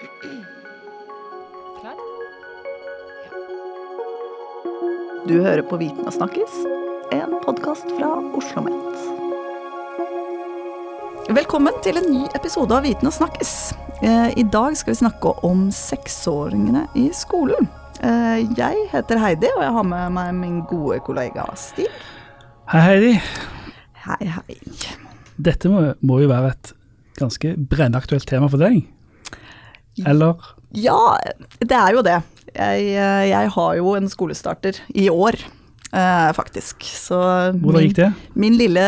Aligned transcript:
Klar? 0.00 1.96
Du 5.28 5.34
hører 5.44 5.60
på 5.68 5.76
Viten 5.76 6.06
og 6.08 6.14
snakkes, 6.14 6.54
en 7.12 7.34
podkast 7.44 7.90
fra 7.98 8.08
Oslo 8.16 8.62
OsloMet. 8.62 8.96
Velkommen 11.36 11.76
til 11.84 12.00
en 12.00 12.08
ny 12.14 12.22
episode 12.38 12.72
av 12.72 12.86
Viten 12.88 13.10
og 13.10 13.12
snakkes. 13.12 13.50
Eh, 14.00 14.30
I 14.40 14.44
dag 14.48 14.78
skal 14.80 14.94
vi 14.94 15.00
snakke 15.02 15.34
om 15.44 15.66
seksåringene 15.74 16.86
i 16.96 17.10
skolen. 17.12 17.68
Eh, 18.00 18.48
Jeg 18.56 18.86
heter 18.94 19.20
Heidi, 19.20 19.50
og 19.52 19.62
jeg 19.66 19.72
har 19.76 19.84
med 19.84 20.12
meg 20.16 20.34
min 20.34 20.62
gode 20.70 21.00
kollega 21.04 21.44
Stig. 21.60 21.90
Hei, 22.72 22.80
Heidi. 22.80 23.12
Hei, 24.06 24.32
hei. 24.32 24.56
Dette 25.36 25.68
må, 25.68 25.92
må 26.00 26.22
jo 26.24 26.28
være 26.32 26.54
et 26.54 26.72
ganske 27.20 27.52
brennaktuelt 27.68 28.24
tema 28.26 28.48
for 28.48 28.56
deg. 28.64 28.80
Eller? 30.08 30.50
Ja, 30.76 31.16
det 31.60 31.76
er 31.76 31.96
jo 31.96 32.02
det. 32.06 32.18
Jeg, 32.54 32.84
eh, 32.98 33.24
jeg 33.30 33.50
har 33.54 33.72
jo 33.78 33.94
en 33.98 34.10
skolestarter 34.10 34.78
i 34.94 35.08
år, 35.10 35.38
eh, 35.94 36.30
faktisk. 36.36 36.82
Så 36.86 37.18
Hvordan 37.54 37.84
gikk 37.86 37.96
det? 37.98 38.10
Min 38.34 38.58
lille 38.58 38.84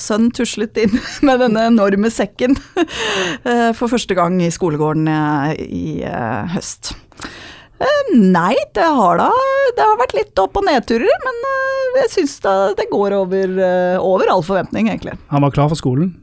sønn 0.00 0.30
tuslet 0.34 0.78
inn 0.82 0.94
med 1.26 1.42
denne 1.44 1.68
enorme 1.70 2.10
sekken 2.10 2.56
eh, 3.46 3.72
for 3.76 3.90
første 3.92 4.16
gang 4.18 4.40
i 4.42 4.50
skolegården 4.54 5.10
eh, 5.10 5.52
i 5.66 5.86
høst. 6.54 6.94
Nei, 8.16 8.54
det 8.72 8.86
har 8.86 9.18
da 9.20 9.26
Det 9.76 9.84
har 9.84 9.98
vært 10.00 10.14
litt 10.16 10.40
opp- 10.40 10.56
og 10.56 10.64
nedturer, 10.64 11.18
men 11.26 11.42
jeg 11.98 12.12
syns 12.14 12.38
det 12.78 12.86
går 12.88 13.12
over, 13.18 13.52
over 14.00 14.30
all 14.32 14.44
forventning, 14.46 14.88
egentlig. 14.88 15.18
Han 15.28 15.44
var 15.44 15.52
klar 15.52 15.68
for 15.68 15.76
skolen? 15.76 16.14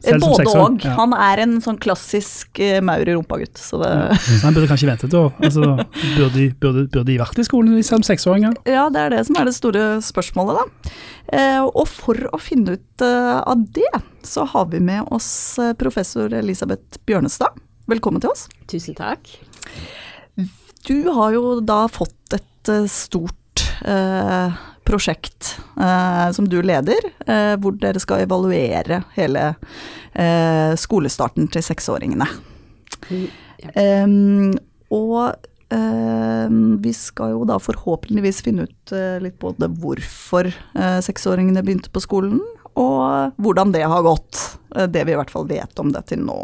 Eh, 0.00 0.14
Selv 0.14 0.24
Både 0.24 0.44
òg. 0.56 0.78
Ja. 0.84 0.94
Han 0.96 1.12
er 1.12 1.42
en 1.44 1.58
sånn 1.60 1.76
klassisk 1.80 2.56
uh, 2.62 2.78
maur 2.84 3.04
i 3.04 3.12
rumpa-gutt, 3.16 3.58
så 3.60 3.80
ja. 3.84 4.14
Så 4.16 4.38
han 4.46 4.56
burde 4.56 4.70
kanskje 4.70 4.88
vente 4.88 5.10
år. 5.18 5.32
Altså, 5.44 5.66
burde, 6.16 6.30
de- 6.36 6.50
burde, 6.62 6.86
burde 6.88 7.04
de 7.10 7.18
vært 7.20 7.40
i 7.42 7.44
skolen 7.44 7.82
som 7.84 8.04
seksåringer? 8.06 8.56
Ja, 8.64 8.86
det 8.92 9.02
er 9.06 9.14
det 9.16 9.26
som 9.28 9.36
er 9.40 9.50
det 9.50 9.56
store 9.58 9.84
spørsmålet, 10.04 10.60
da. 10.60 10.94
Uh, 11.30 11.66
og 11.68 11.84
for 11.90 12.16
å 12.32 12.40
finne 12.40 12.78
ut 12.78 13.04
uh, 13.04 13.42
av 13.44 13.66
det, 13.76 13.90
så 14.26 14.44
har 14.48 14.66
vi 14.72 14.80
med 14.84 15.06
oss 15.14 15.58
eh, 15.60 15.72
professor 15.80 16.32
Elisabeth 16.36 16.98
Bjørnestad. 17.08 17.56
Velkommen 17.88 18.20
til 18.20 18.28
oss. 18.34 18.42
Tusen 18.68 18.92
takk. 18.98 19.30
Du 20.88 21.08
har 21.12 21.32
jo 21.36 21.60
da 21.64 21.84
fått 21.92 22.36
et 22.36 22.70
eh, 22.72 22.84
stort 22.90 23.64
eh, 23.84 24.60
prosjekt 24.90 25.54
eh, 25.80 26.26
som 26.36 26.48
du 26.50 26.58
leder, 26.66 27.06
eh, 27.26 27.54
hvor 27.62 27.78
dere 27.78 28.02
skal 28.02 28.26
evaluere 28.26 29.04
hele 29.16 29.52
eh, 30.12 30.74
skolestarten 30.78 31.48
til 31.54 31.64
seksåringene. 31.64 32.26
Mm, 33.10 33.28
ja. 33.62 33.70
Og 34.90 35.18
em, 35.70 36.78
vi 36.82 36.92
skal 36.96 37.36
jo 37.36 37.44
da 37.46 37.60
forhåpentligvis 37.62 38.42
finne 38.42 38.66
ut 38.66 38.94
eh, 38.96 39.20
litt 39.22 39.38
både 39.42 39.68
hvorfor 39.80 40.50
eh, 40.50 40.98
seksåringene 41.06 41.62
begynte 41.62 41.92
på 41.94 42.02
skolen, 42.02 42.40
og 42.78 43.36
hvordan 43.42 43.72
det 43.74 43.84
har 43.86 44.02
gått. 44.06 44.40
eh, 44.74 44.88
det 44.90 45.06
vi 45.06 45.14
i 45.14 45.18
hvert 45.18 45.30
fall 45.30 45.46
vet 45.50 45.78
om 45.82 45.92
det 45.94 46.06
til 46.10 46.24
nå. 46.26 46.38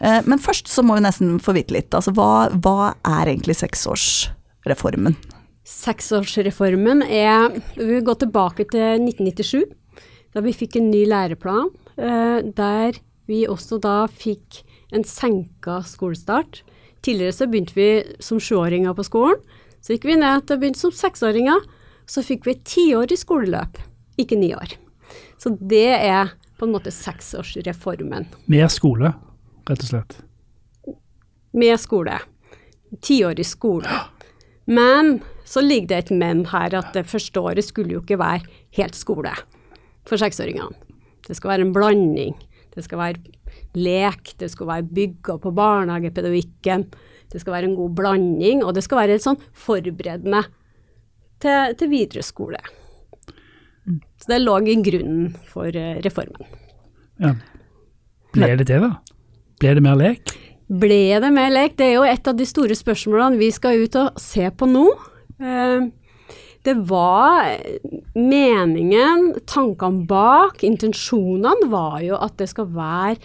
Eh, 0.00 0.20
men 0.24 0.40
først 0.40 0.68
så 0.72 0.84
må 0.84 0.96
vi 0.96 1.04
nesten 1.04 1.36
få 1.42 1.56
vite 1.56 1.76
litt. 1.76 1.92
Altså 1.92 2.14
hva, 2.16 2.48
hva 2.54 2.94
er 3.04 3.34
egentlig 3.34 3.58
seksårsreformen? 3.60 5.16
Seksårsreformen 5.64 7.02
er 7.08 7.54
Vi 7.76 8.00
går 8.04 8.18
tilbake 8.20 8.66
til 8.70 9.00
1997, 9.00 9.64
da 10.34 10.42
vi 10.44 10.52
fikk 10.52 10.76
en 10.80 10.90
ny 10.90 11.04
læreplan. 11.08 11.70
eh, 11.96 12.42
Der 12.42 12.92
vi 13.26 13.46
også 13.46 13.80
da 13.80 14.06
fikk 14.06 14.62
en 14.92 15.02
senka 15.04 15.80
skolestart. 15.82 16.62
Tidligere 17.02 17.32
så 17.32 17.46
begynte 17.48 17.74
vi 17.74 18.04
som 18.20 18.38
sjuåringer 18.38 18.94
på 18.94 19.04
skolen. 19.04 19.36
Så 19.80 19.94
gikk 19.94 20.04
vi 20.04 20.16
ned 20.16 20.46
til 20.46 20.56
å 20.56 20.60
begynne 20.60 20.76
som 20.76 20.90
seksåringer. 20.90 21.60
Så 22.06 22.22
fikk 22.22 22.44
vi 22.44 22.50
et 22.52 22.64
tiårig 22.64 23.16
skoleløp, 23.18 23.78
ikke 24.18 24.36
ni 24.38 24.52
år. 24.54 24.76
Så 25.38 25.56
det 25.58 25.88
er 26.04 26.32
på 26.58 26.66
en 26.66 26.72
måte 26.72 26.92
seksårsreformen. 26.92 28.26
Mer 28.46 28.68
skole, 28.68 29.14
rett 29.68 29.80
og 29.80 29.88
slett. 29.88 30.16
med 31.54 31.78
skole. 31.80 32.18
Tiårig 33.00 33.46
skole. 33.46 33.88
Men 34.66 35.22
så 35.44 35.62
ligger 35.64 35.92
det 35.92 35.98
et 36.04 36.12
men 36.16 36.44
her, 36.50 36.74
at 36.74 36.92
det 36.96 37.06
første 37.06 37.40
året 37.40 37.66
skulle 37.66 37.96
jo 37.96 38.02
ikke 38.02 38.18
være 38.20 38.44
helt 38.78 38.96
skole 38.96 39.32
for 40.08 40.20
seksåringene. 40.20 40.72
Det 41.24 41.36
skal 41.36 41.54
være 41.54 41.66
en 41.66 41.72
blanding. 41.72 42.36
Det 42.74 42.84
skal 42.84 43.00
være 43.00 43.34
lek, 43.78 44.34
det 44.40 44.50
skal 44.50 44.68
være 44.68 44.88
bygga 44.96 45.38
på 45.40 45.52
barnehagepedagogikken. 45.54 46.88
Det 47.32 47.40
skal 47.40 47.56
være 47.56 47.70
en 47.70 47.76
god 47.78 47.94
blanding, 47.96 48.64
og 48.64 48.74
det 48.76 48.84
skal 48.84 49.04
være 49.04 49.20
sånn 49.22 49.38
forberedende 49.56 50.42
til, 51.42 51.76
til 51.78 51.92
videre 51.92 52.24
skole. 52.26 52.60
Så 54.20 54.30
det 54.32 54.40
lå 54.42 54.58
i 54.64 54.76
grunnen 54.80 55.34
for 55.50 55.68
eh, 55.68 55.98
reformen. 56.04 56.46
Ja. 57.20 57.34
Ble 58.34 58.54
det 58.58 58.66
det, 58.70 58.80
da? 58.82 58.94
Ble 59.60 59.74
det 59.76 59.82
mer 59.84 59.98
lek? 60.00 60.32
Ble 60.68 61.20
det 61.20 61.30
mer 61.34 61.52
lek? 61.52 61.76
Det 61.78 61.90
er 61.90 61.98
jo 61.98 62.06
et 62.08 62.30
av 62.30 62.36
de 62.38 62.46
store 62.48 62.74
spørsmålene 62.78 63.38
vi 63.38 63.50
skal 63.54 63.84
ut 63.84 63.98
og 64.00 64.22
se 64.22 64.48
på 64.50 64.68
nå. 64.70 64.86
Eh, 65.40 65.90
Det 66.64 66.74
var 66.88 67.58
meningen, 68.16 69.34
tankene 69.44 70.06
bak, 70.08 70.62
intensjonene 70.64 71.66
var 71.68 71.98
jo 72.00 72.16
at 72.16 72.38
det 72.40 72.48
skal 72.48 72.70
være 72.72 73.18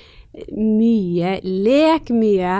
mye 0.52 1.38
lek, 1.46 2.09
mye 2.12 2.58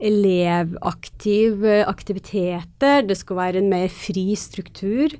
elevaktiv 0.00 1.64
eh, 1.66 1.82
aktiviteter, 1.88 3.02
det 3.08 3.16
skal 3.18 3.40
være 3.40 3.60
en 3.62 3.70
mer 3.72 3.88
fri 3.92 4.28
struktur. 4.38 5.16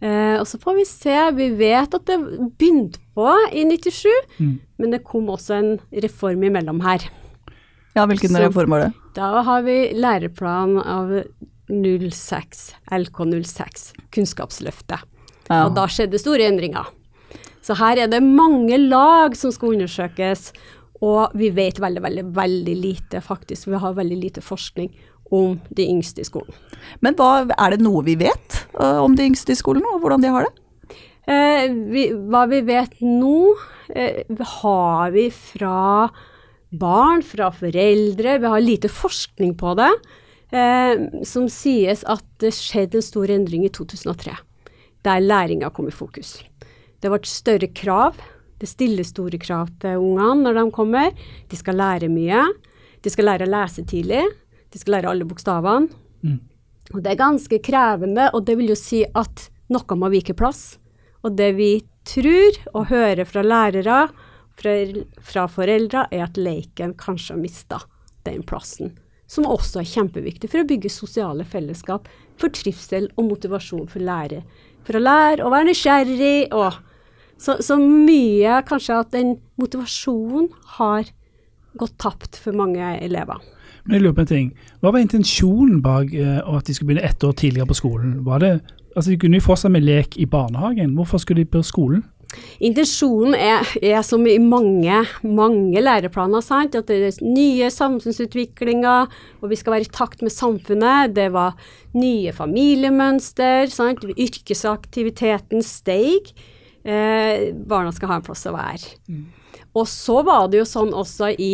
Eh, 0.00 0.36
og 0.38 0.46
så 0.48 0.60
får 0.62 0.78
vi 0.78 0.84
se, 0.88 1.16
vi 1.36 1.50
vet 1.58 1.94
at 1.96 2.06
det 2.08 2.18
begynte 2.60 3.00
på 3.16 3.28
i 3.50 3.64
97, 3.64 4.06
Mm. 4.38 4.58
men 4.78 4.90
det 4.92 5.02
kom 5.04 5.26
også 5.32 5.54
en 5.58 5.80
reform 5.92 6.42
imellom 6.44 6.80
her. 6.82 7.08
Ja, 7.96 8.06
hvilken 8.06 8.30
Så- 8.30 8.46
reform 8.46 8.70
var 8.70 8.80
det? 8.86 8.92
Da 9.14 9.42
har 9.42 9.62
vi 9.62 9.92
læreplan 9.94 10.78
av 10.84 11.24
06, 11.68 12.62
LK06, 12.92 13.90
Kunnskapsløftet. 14.14 15.02
Ja. 15.48 15.66
Og 15.66 15.74
da 15.76 15.86
skjedde 15.90 16.20
store 16.20 16.48
endringer. 16.50 16.88
Så 17.62 17.74
her 17.78 17.98
er 17.98 18.10
det 18.10 18.22
mange 18.22 18.78
lag 18.78 19.34
som 19.38 19.52
skal 19.54 19.74
undersøkes, 19.74 20.52
og 21.04 21.34
vi 21.36 21.50
vet 21.54 21.80
veldig, 21.82 22.02
veldig, 22.02 22.24
veldig 22.36 22.76
lite, 22.78 23.20
faktisk. 23.20 23.68
Vi 23.68 23.80
har 23.82 23.96
veldig 23.96 24.18
lite 24.20 24.44
forskning 24.44 24.92
om 25.34 25.58
de 25.74 25.88
yngste 25.90 26.22
i 26.22 26.28
skolen. 26.28 26.54
Men 27.02 27.18
hva, 27.18 27.42
er 27.50 27.74
det 27.74 27.82
noe 27.82 28.04
vi 28.06 28.14
vet 28.20 28.60
uh, 28.78 29.02
om 29.02 29.16
de 29.18 29.26
yngste 29.26 29.52
i 29.52 29.58
skolen, 29.58 29.84
og 29.90 30.00
hvordan 30.04 30.22
de 30.22 30.30
har 30.32 30.46
det? 30.46 30.54
Eh, 31.26 31.72
vi, 31.90 32.06
hva 32.30 32.44
vi 32.46 32.60
vet 32.62 33.00
nå, 33.02 33.40
eh, 33.90 34.22
har 34.60 35.10
vi 35.10 35.26
fra 35.34 36.06
barn, 36.70 37.24
fra 37.26 37.50
foreldre. 37.50 38.38
Vi 38.38 38.52
har 38.52 38.62
lite 38.62 38.90
forskning 38.92 39.56
på 39.58 39.74
det, 39.78 39.90
som 41.26 41.48
sies 41.50 42.04
at 42.06 42.24
det 42.38 42.52
skjedde 42.54 43.00
en 43.00 43.04
stor 43.04 43.30
endring 43.34 43.64
i 43.66 43.72
2003, 43.74 44.36
der 45.02 45.24
læringa 45.24 45.72
kom 45.74 45.88
i 45.90 45.94
fokus. 45.94 46.36
Det 47.02 47.10
ble 47.12 47.28
større 47.28 47.68
krav. 47.74 48.16
Det 48.56 48.68
stilles 48.70 49.10
store 49.12 49.38
krav 49.38 49.68
til 49.82 50.00
ungene 50.00 50.46
når 50.46 50.56
de 50.56 50.64
kommer. 50.72 51.10
De 51.50 51.58
skal 51.58 51.76
lære 51.76 52.08
mye. 52.08 52.44
De 53.04 53.12
skal 53.12 53.28
lære 53.28 53.46
å 53.46 53.52
lese 53.52 53.84
tidlig. 53.86 54.22
De 54.72 54.80
skal 54.80 54.96
lære 54.96 55.10
alle 55.12 55.26
bokstavene. 55.28 55.90
Mm. 56.24 56.40
Og 56.94 57.02
det 57.02 57.12
er 57.12 57.20
ganske 57.20 57.58
krevende, 57.66 58.30
og 58.32 58.46
det 58.46 58.56
vil 58.58 58.70
jo 58.70 58.78
si 58.78 59.02
at 59.04 59.48
noe 59.74 59.98
må 59.98 60.10
vike 60.12 60.36
plass. 60.38 60.78
Og 61.26 61.34
det 61.36 61.52
vi 61.58 61.70
tror 62.06 62.58
og 62.72 62.88
hører 62.92 63.26
fra 63.26 63.42
lærere, 63.42 64.06
fra, 64.56 64.74
fra 65.20 65.46
foreldre, 65.50 66.06
er 66.14 66.28
at 66.28 66.38
leken 66.38 66.94
kanskje 66.98 67.34
har 67.34 67.42
mista 67.42 67.80
den 68.26 68.46
plassen. 68.46 68.94
Som 69.26 69.48
også 69.50 69.80
er 69.82 69.90
kjempeviktig 69.90 70.50
for 70.52 70.62
å 70.62 70.68
bygge 70.68 70.92
sosiale 70.92 71.44
fellesskap, 71.48 72.06
for 72.38 72.52
trivsel 72.54 73.08
og 73.16 73.30
motivasjon 73.32 73.88
for 73.90 74.02
å 74.02 74.06
lære. 74.06 74.42
For 74.86 74.98
å 74.98 75.02
lære 75.02 75.42
og 75.44 75.54
være 75.54 75.70
nysgjerrig 75.70 76.52
og 76.54 76.76
så, 77.36 77.58
så 77.60 77.76
mye 77.80 78.62
kanskje 78.68 79.00
at 79.02 79.12
den 79.12 79.36
motivasjonen 79.60 80.48
har 80.78 81.10
gått 81.76 81.98
tapt 82.00 82.38
for 82.40 82.56
mange 82.56 82.94
elever. 83.04 83.42
Men 83.84 83.98
jeg 83.98 84.02
lurer 84.02 84.16
på 84.16 84.24
en 84.24 84.30
ting. 84.30 84.48
Hva 84.80 84.90
var 84.94 85.02
intensjonen 85.04 85.82
bak 85.84 86.14
eh, 86.16 86.40
at 86.40 86.66
de 86.66 86.74
skulle 86.74 86.94
begynne 86.94 87.06
ett 87.06 87.24
år 87.24 87.36
tidligere 87.38 87.68
på 87.70 87.78
skolen? 87.78 88.16
Var 88.26 88.42
det, 88.42 88.52
altså 88.96 89.12
De 89.12 89.18
kunne 89.20 89.38
jo 89.38 89.46
fortsatt 89.46 89.74
med 89.74 89.84
lek 89.86 90.16
i 90.18 90.26
barnehagen. 90.26 90.96
Hvorfor 90.96 91.22
skulle 91.22 91.44
de 91.44 91.50
på 91.52 91.62
skolen? 91.62 92.02
Intensjonen 92.64 93.36
er, 93.36 93.68
er 93.84 94.02
som 94.06 94.24
i 94.28 94.38
mange, 94.40 95.02
mange 95.22 95.82
læreplaner, 95.82 96.44
sant? 96.44 96.76
at 96.78 96.88
det 96.88 96.98
er 97.04 97.18
nye 97.24 97.70
samfunnsutviklinger, 97.72 99.10
og 99.40 99.52
vi 99.52 99.58
skal 99.60 99.76
være 99.76 99.86
i 99.86 99.94
takt 99.94 100.24
med 100.24 100.34
samfunnet. 100.34 101.14
Det 101.16 101.28
var 101.36 101.56
nye 101.96 102.32
familiemønster, 102.36 103.68
sant? 103.72 104.04
yrkesaktiviteten 104.16 105.64
steig. 105.64 106.32
Eh, 106.86 107.52
barna 107.66 107.92
skal 107.92 108.12
ha 108.12 108.20
en 108.20 108.26
plass 108.26 108.46
å 108.48 108.54
være. 108.56 108.94
Og 109.76 109.84
så 109.90 110.22
var 110.24 110.48
det 110.48 110.62
jo 110.62 110.68
sånn 110.68 110.94
også 110.96 111.34
i 111.36 111.52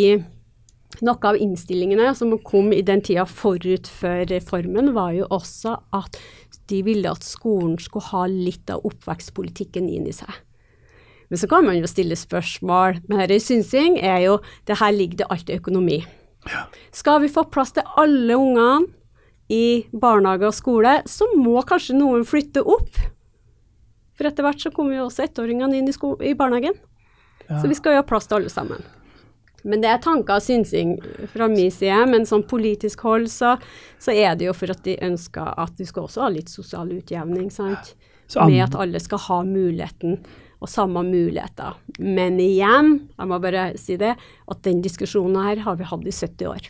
noe 1.02 1.26
av 1.26 1.38
innstillingene 1.40 2.12
som 2.14 2.34
kom 2.44 2.70
i 2.74 2.82
den 2.84 3.00
tida 3.02 3.24
forut 3.26 3.88
for 3.90 4.26
reformen, 4.30 4.92
var 4.94 5.14
jo 5.16 5.26
også 5.32 5.78
at 5.96 6.20
de 6.70 6.82
ville 6.86 7.10
at 7.10 7.24
skolen 7.26 7.78
skulle 7.80 8.12
ha 8.12 8.26
litt 8.30 8.70
av 8.70 8.84
oppvekstpolitikken 8.86 9.88
inn 9.90 10.06
i 10.06 10.14
seg. 10.14 10.30
Men 11.32 11.40
så 11.40 11.48
kan 11.48 11.64
man 11.64 11.78
jo 11.80 11.88
stille 11.88 12.16
spørsmål. 12.18 12.98
Men 13.08 13.22
her 13.22 13.30
i 13.32 13.40
synsing 13.40 13.94
er 14.04 14.18
jo 14.26 14.34
det 14.68 14.76
her 14.76 14.92
ligger 14.92 15.22
det 15.22 15.30
alltid 15.32 15.62
økonomi. 15.62 16.02
Skal 16.92 17.22
vi 17.22 17.30
få 17.32 17.46
plass 17.48 17.72
til 17.72 17.88
alle 17.96 18.36
ungene 18.36 18.90
i 19.48 19.86
barnehage 19.96 20.50
og 20.50 20.56
skole, 20.56 20.98
så 21.08 21.30
må 21.36 21.62
kanskje 21.64 21.96
noen 21.96 22.26
flytte 22.28 22.60
opp. 22.60 23.00
For 24.12 24.28
etter 24.28 24.44
hvert 24.44 24.60
så 24.60 24.72
kommer 24.76 24.98
jo 24.98 25.06
også 25.06 25.24
ettåringene 25.24 25.80
inn 25.80 25.88
i, 25.88 25.96
i 26.28 26.34
barnehagen. 26.36 26.76
Ja. 27.48 27.62
Så 27.62 27.64
vi 27.68 27.80
skal 27.80 27.96
jo 27.96 28.02
ha 28.02 28.06
plass 28.12 28.28
til 28.28 28.42
alle 28.42 28.52
sammen. 28.52 28.84
Men 29.64 29.80
det 29.80 29.88
er 29.88 30.04
tanker 30.04 30.36
og 30.36 30.44
synsing 30.44 30.96
fra 31.32 31.48
min 31.48 31.72
side, 31.72 32.04
men 32.10 32.28
sånn 32.28 32.44
politisk 32.50 33.04
hold 33.06 33.28
så, 33.32 33.54
så, 33.96 34.12
er 34.12 34.36
det 34.36 34.50
jo 34.50 34.56
for 34.56 34.72
at 34.74 34.84
de 34.84 35.00
ønsker 35.00 35.52
at 35.64 35.80
vi 35.80 35.86
skal 35.88 36.08
også 36.08 36.26
ha 36.26 36.32
litt 36.34 36.52
sosial 36.52 36.90
utjevning, 36.92 37.48
sant. 37.54 37.94
Med 38.36 38.62
at 38.64 38.76
alle 38.80 39.00
skal 39.00 39.20
ha 39.30 39.42
muligheten 39.46 40.20
og 40.62 40.70
samme 40.70 41.02
muligheter. 41.06 41.76
Men 41.98 42.38
igjen, 42.40 42.94
jeg 43.18 43.30
må 43.30 43.38
bare 43.42 43.72
si 43.80 43.98
det, 44.00 44.14
at 44.16 44.62
den 44.66 44.82
diskusjonen 44.84 45.40
her 45.42 45.62
har 45.66 45.78
vi 45.80 45.88
hatt 45.90 46.06
i 46.06 46.14
70 46.14 46.50
år. 46.50 46.68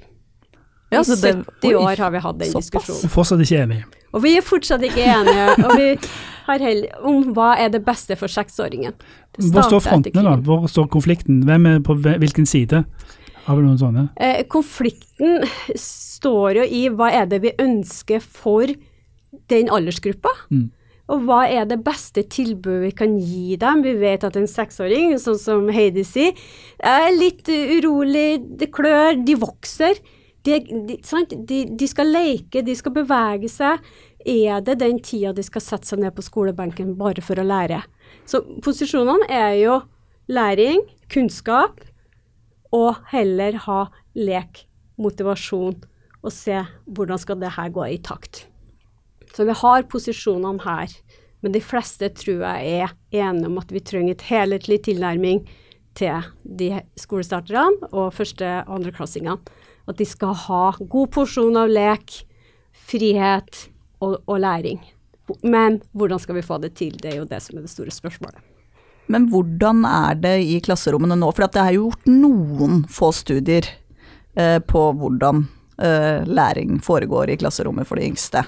I 0.92 0.96
ja, 0.98 1.02
70 1.04 1.44
det, 1.62 1.74
år 1.76 1.96
har 1.96 2.12
vi 2.12 2.20
hatt 2.20 2.38
den 2.40 2.52
såpass. 2.52 2.68
diskusjonen. 2.68 3.12
Fortsatt 3.12 3.44
ikke 3.44 3.62
enige. 3.64 3.86
Og 4.12 4.24
vi 4.24 4.34
er 4.36 4.44
fortsatt 4.44 4.82
ikke 4.84 5.04
enige. 5.08 5.46
og 5.64 5.72
vi 5.80 5.86
har 6.48 6.64
heller, 6.66 6.98
om 7.08 7.32
hva 7.36 7.54
er 7.60 7.72
det 7.72 7.80
beste 7.86 8.16
for 8.20 8.32
seksåringen. 8.32 8.96
Hvor 9.38 9.68
står 9.68 9.84
frontene, 9.86 10.24
da? 10.26 10.36
Hvor 10.44 10.68
står 10.68 10.90
konflikten? 10.92 11.42
Hvem 11.48 11.68
er 11.70 11.80
på 11.84 11.96
hvilken 11.96 12.48
side? 12.48 12.84
Har 13.46 13.58
vi 13.58 13.64
noen 13.64 13.80
sånne? 13.80 14.06
Eh, 14.22 14.44
konflikten 14.50 15.42
står 15.78 16.60
jo 16.60 16.66
i 16.68 16.84
hva 16.92 17.08
er 17.22 17.26
det 17.30 17.40
vi 17.42 17.54
ønsker 17.62 18.22
for 18.22 18.70
den 19.50 19.72
aldersgruppa. 19.72 20.30
Mm. 20.52 20.68
Og 21.10 21.24
hva 21.26 21.42
er 21.50 21.66
det 21.68 21.80
beste 21.84 22.22
tilbudet 22.30 22.80
vi 22.84 22.90
kan 22.96 23.14
gi 23.18 23.56
dem? 23.60 23.82
Vi 23.84 23.94
vet 23.98 24.24
at 24.24 24.36
en 24.38 24.48
seksåring, 24.48 25.16
sånn 25.20 25.40
som 25.40 25.70
Heidi 25.74 26.04
sier, 26.06 26.36
er 26.78 27.10
litt 27.16 27.48
urolig, 27.50 28.38
det 28.60 28.70
klør, 28.74 29.18
de 29.18 29.36
vokser. 29.40 29.98
De, 30.46 30.58
de, 30.58 30.96
de, 31.46 31.58
de, 31.78 31.88
skal 31.90 32.08
leke, 32.10 32.64
de 32.66 32.74
skal 32.78 32.94
bevege 32.96 33.50
seg. 33.50 33.82
Er 34.26 34.62
det 34.62 34.78
den 34.80 35.00
tida 35.02 35.34
de 35.34 35.44
skal 35.46 35.62
sette 35.62 35.90
seg 35.90 36.02
ned 36.02 36.14
på 36.16 36.24
skolebenken 36.26 36.94
bare 36.98 37.22
for 37.24 37.38
å 37.38 37.46
lære? 37.46 37.82
Så 38.26 38.42
posisjonene 38.62 39.26
er 39.30 39.56
jo 39.58 39.80
læring, 40.30 40.84
kunnskap, 41.12 41.82
og 42.72 43.02
heller 43.10 43.58
ha 43.66 43.80
lek, 44.16 44.64
motivasjon, 45.02 45.82
og 46.22 46.32
se 46.32 46.62
hvordan 46.86 47.20
skal 47.20 47.42
det 47.42 47.54
her 47.58 47.74
gå 47.74 47.90
i 47.90 48.00
takt. 48.02 48.46
Så 49.32 49.46
vi 49.48 49.56
har 49.56 49.88
posisjonene 49.88 50.62
her. 50.66 50.92
Men 51.42 51.54
de 51.56 51.62
fleste 51.64 52.08
tror 52.14 52.44
jeg 52.44 52.74
er 52.82 52.94
enige 53.10 53.48
om 53.48 53.58
at 53.58 53.72
vi 53.74 53.82
trenger 53.82 54.14
et 54.14 54.28
helhetlig 54.28 54.78
tilnærming 54.86 55.42
til 55.98 56.28
de 56.44 56.70
skolestarterne 57.00 57.90
og 57.90 58.12
første- 58.14 58.62
og 58.66 58.76
andreklassingene. 58.78 59.40
At 59.88 59.98
de 59.98 60.06
skal 60.06 60.36
ha 60.46 60.62
god 60.78 61.10
porsjon 61.10 61.58
av 61.58 61.68
lek, 61.68 62.22
frihet 62.72 63.66
og, 64.00 64.22
og, 64.26 64.38
læring. 64.40 64.78
Men 65.42 65.80
hvordan 65.92 66.20
skal 66.22 66.38
vi 66.38 66.46
få 66.46 66.60
det 66.62 66.74
til? 66.78 66.94
Det 66.94 67.12
er 67.12 67.18
jo 67.18 67.28
det 67.28 67.42
som 67.42 67.58
er 67.58 67.66
det 67.66 67.72
store 67.72 67.90
spørsmålet. 67.90 68.38
Men 69.10 69.26
hvordan 69.28 69.84
er 69.84 70.14
det 70.14 70.36
i 70.46 70.60
klasserommene 70.62 71.18
nå? 71.18 71.32
For 71.34 71.50
det 71.50 71.60
er 71.60 71.74
jo 71.74 71.90
gjort 71.90 72.06
noen 72.06 72.84
få 72.88 73.10
studier 73.12 73.66
eh, 74.38 74.58
på 74.62 74.82
hvordan 74.94 75.48
eh, 75.82 76.22
læring 76.26 76.78
foregår 76.82 77.34
i 77.34 77.38
klasserommet 77.42 77.88
for 77.88 77.98
de 77.98 78.06
yngste. 78.06 78.44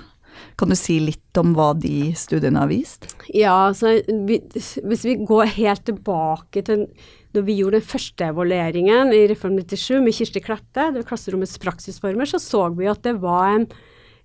Kan 0.60 0.72
du 0.72 0.76
si 0.78 0.98
litt 1.02 1.40
om 1.40 1.52
hva 1.56 1.72
de 1.78 2.12
studiene 2.18 2.62
har 2.62 2.70
vist? 2.70 3.08
Ja, 3.34 3.68
altså, 3.68 3.96
vi, 4.28 4.40
Hvis 4.54 5.04
vi 5.06 5.18
går 5.22 5.52
helt 5.56 5.84
tilbake 5.88 6.64
til 6.66 6.88
når 7.34 7.46
vi 7.48 7.56
gjorde 7.58 7.80
den 7.80 7.88
første 7.90 8.28
evalueringen 8.30 9.10
i 9.10 9.24
Reform 9.26 9.56
97 9.58 9.98
med 10.04 10.14
Kirsti 10.14 10.42
Klette, 10.42 10.90
det 10.94 11.00
var 11.00 11.08
klasserommets 11.08 11.58
praksisformer, 11.58 12.28
så 12.30 12.38
så 12.38 12.68
vi 12.76 12.86
at 12.86 13.02
det 13.02 13.16
var 13.22 13.56
en, 13.56 13.66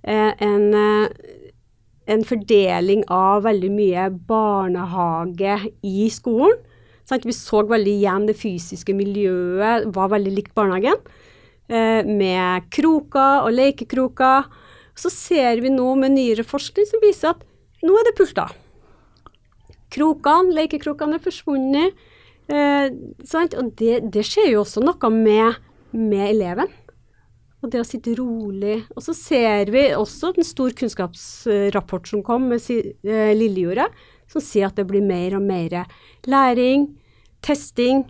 eh, 0.04 0.34
en, 0.46 0.74
eh, 0.78 1.10
en 2.06 2.24
fordeling 2.24 3.04
av 3.10 3.44
veldig 3.48 3.72
mye 3.74 4.10
barnehage 4.30 5.74
i 5.82 6.10
skolen. 6.14 6.54
Vi 7.10 7.34
så 7.34 7.64
veldig 7.66 7.96
igjen 7.98 8.28
det 8.28 8.38
fysiske 8.38 8.94
miljøet 8.94 9.90
var 9.96 10.12
veldig 10.14 10.36
likt 10.36 10.54
barnehagen. 10.54 11.02
Eh, 11.70 12.06
med 12.06 12.70
kroker 12.70 13.46
og 13.46 13.54
lekekroker. 13.54 14.46
Så 15.00 15.12
ser 15.14 15.62
vi 15.64 15.72
nå 15.72 15.94
med 16.00 16.18
nyere 16.18 16.44
forskning 16.48 16.88
som 16.90 17.04
viser 17.04 17.32
at 17.32 17.46
nå 17.86 17.96
er 17.96 18.10
det 18.10 18.18
pulter. 18.18 18.52
Krokene, 19.94 20.54
lekekrokene 20.58 21.18
er 21.18 21.24
forsvunnet. 21.24 22.06
Eh, 22.50 22.90
og 22.90 23.74
det, 23.80 23.96
det, 24.12 24.26
skjer 24.26 24.52
jo 24.54 24.64
også 24.64 24.84
noe 24.84 25.12
med, 25.14 25.60
med, 25.96 26.26
eleven. 26.28 26.72
Og 27.60 27.72
det 27.72 27.82
å 27.82 27.88
sitte 27.88 28.16
rolig. 28.18 28.82
Og 28.96 29.04
så 29.06 29.16
ser 29.16 29.72
vi 29.74 29.90
også 29.96 30.34
en 30.34 30.48
stor 30.48 30.76
kunnskapsrapport 30.82 32.10
som 32.10 32.24
kom 32.26 32.50
med 32.52 32.64
eh, 32.72 33.34
Lillejordet, 33.38 33.90
som 34.30 34.44
sier 34.44 34.70
at 34.70 34.80
det 34.80 34.88
blir 34.90 35.04
mer 35.06 35.38
og 35.40 35.46
mer 35.46 35.84
læring, 36.30 36.90
testing 37.46 38.04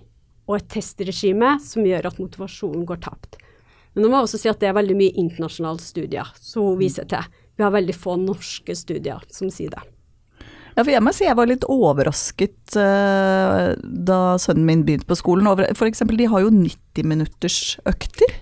og 0.50 0.58
et 0.58 0.72
testregime 0.74 1.58
som 1.62 1.86
gjør 1.86 2.10
at 2.10 2.20
motivasjonen 2.22 2.88
går 2.90 3.04
tapt. 3.06 3.38
Men 3.94 4.06
nå 4.06 4.10
må 4.10 4.20
jeg 4.20 4.28
også 4.30 4.42
si 4.42 4.50
at 4.52 4.60
det 4.62 4.70
er 4.70 4.78
veldig 4.78 4.98
mye 5.00 5.16
internasjonale 5.18 5.82
studier 5.84 6.34
som 6.40 6.68
hun 6.68 6.82
viser 6.82 7.08
til. 7.10 7.26
Vi 7.58 7.66
har 7.66 7.74
veldig 7.74 7.96
få 7.98 8.16
norske 8.22 8.76
studier 8.78 9.24
som 9.34 9.50
sier 9.52 9.74
det. 9.74 9.82
Ja, 10.76 10.84
for 10.86 10.94
jeg 10.94 11.04
må 11.04 11.12
si 11.12 11.26
jeg 11.26 11.36
var 11.36 11.50
litt 11.50 11.66
overrasket 11.68 12.78
uh, 12.80 13.74
da 13.76 14.20
sønnen 14.40 14.68
min 14.68 14.84
begynte 14.88 15.10
på 15.10 15.18
skolen. 15.20 15.50
Eksempel, 15.68 16.20
de 16.22 16.30
har 16.32 16.46
jo 16.46 16.54
90 16.54 17.10
minutters 17.10 17.60
økter. 17.90 18.38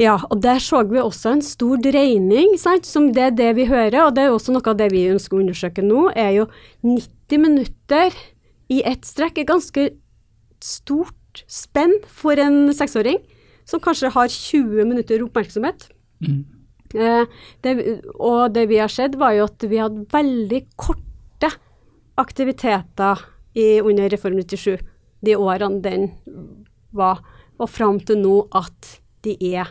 Ja, 0.00 0.18
og 0.28 0.42
der 0.44 0.60
så 0.64 0.82
vi 0.88 1.00
også 1.00 1.34
en 1.36 1.42
stor 1.44 1.80
dreining, 1.84 2.54
sant? 2.60 2.88
som 2.88 3.10
det 3.16 3.24
er 3.30 3.34
det 3.38 3.48
vi 3.56 3.68
hører. 3.70 4.02
Og 4.06 4.14
det 4.16 4.26
er 4.26 4.34
også 4.34 4.52
noe 4.52 4.64
av 4.72 4.76
det 4.76 4.90
vi 4.92 5.08
ønsker 5.12 5.38
å 5.38 5.42
undersøke 5.42 5.84
nå, 5.84 6.10
er 6.12 6.34
jo 6.38 6.46
90 6.84 7.42
minutter 7.46 8.16
i 8.72 8.80
ett 8.84 9.08
strekk. 9.08 9.40
Et 9.40 9.48
ganske 9.48 9.88
stort 10.64 11.44
spenn 11.48 11.96
for 12.08 12.40
en 12.40 12.74
seksåring 12.76 13.20
som 13.70 13.82
kanskje 13.82 14.12
har 14.14 14.30
20 14.30 14.88
minutter 14.88 15.22
oppmerksomhet. 15.24 15.88
Mm. 16.24 16.42
Eh, 16.94 17.26
det, 17.62 17.74
og 18.18 18.54
det 18.54 18.66
vi 18.70 18.80
har 18.82 18.90
sett, 18.92 19.18
var 19.18 19.36
jo 19.36 19.46
at 19.46 19.66
vi 19.70 19.78
hadde 19.80 20.06
veldig 20.10 20.62
korte 20.80 21.52
aktiviteter 22.20 23.22
i, 23.54 23.80
under 23.80 24.10
Reform 24.12 24.40
97, 24.42 24.80
de 25.26 25.36
årene 25.36 25.80
den 25.84 26.10
var, 26.96 27.22
og 27.60 27.70
fram 27.70 28.00
til 28.02 28.20
nå 28.20 28.42
at 28.56 28.96
de 29.24 29.36
er 29.52 29.70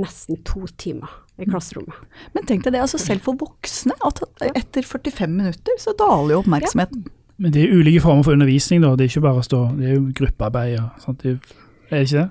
nesten 0.00 0.40
to 0.46 0.66
timer 0.78 1.10
i 1.40 1.48
klasserommet. 1.48 1.96
Men 2.34 2.46
tenk 2.46 2.64
deg 2.66 2.76
det, 2.76 2.84
altså 2.84 3.00
selv 3.00 3.24
for 3.26 3.38
voksne, 3.38 3.96
at 4.06 4.22
etter 4.54 4.86
45 4.86 5.30
minutter 5.30 5.78
så 5.82 5.94
daler 5.98 6.36
jo 6.36 6.42
oppmerksomheten. 6.44 7.04
Ja. 7.06 7.20
Men 7.42 7.54
det 7.54 7.64
er 7.64 7.74
ulike 7.74 8.02
former 8.04 8.22
for 8.22 8.36
undervisning, 8.36 8.84
da. 8.84 8.92
Det 8.94 9.08
er 9.08 9.10
ikke 9.10 9.24
bare 9.24 9.42
å 9.42 9.46
stå, 9.46 9.60
det 9.74 9.88
er 9.88 9.96
jo 9.96 10.04
gruppearbeid. 10.14 10.76
Og 10.78 11.24
er 11.26 11.38
det 11.90 12.04
ikke 12.06 12.20
det? 12.20 12.28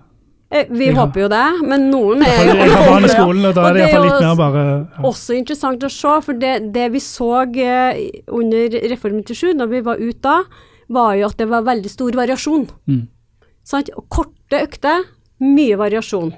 Eh, 0.53 0.67
vi 0.69 0.87
ja. 0.87 0.93
håper 0.99 1.23
jo 1.23 1.27
det, 1.33 1.45
men 1.65 1.87
noen 1.89 2.21
er 2.27 2.35
jo 2.45 2.53
Jeg 2.59 2.73
har 2.91 3.05
i 3.05 3.09
skolen, 3.09 3.45
og 3.49 3.55
da 3.57 3.63
er 3.65 3.73
det 3.77 3.85
iallfall 3.87 4.05
litt 4.05 4.25
mer 4.27 4.35
bare 4.37 4.65
ja. 4.67 5.05
Også 5.09 5.33
interessant 5.33 5.85
å 5.85 5.89
se, 5.89 6.13
for 6.27 6.37
det, 6.37 6.51
det 6.75 6.91
vi 6.93 7.01
så 7.01 7.31
eh, 7.41 8.03
under 8.29 8.77
Reform 8.91 9.23
97, 9.23 9.55
da 9.57 9.67
vi 9.71 9.81
var 9.85 10.01
ute 10.03 10.21
da, 10.27 10.37
var 10.93 11.15
jo 11.17 11.25
at 11.31 11.39
det 11.41 11.47
var 11.49 11.65
veldig 11.65 11.89
stor 11.89 12.13
variasjon. 12.19 12.67
Mm. 12.85 13.05
Sånn, 13.65 13.89
korte 14.13 14.59
økter, 14.61 15.07
mye 15.41 15.79
variasjon. 15.79 16.35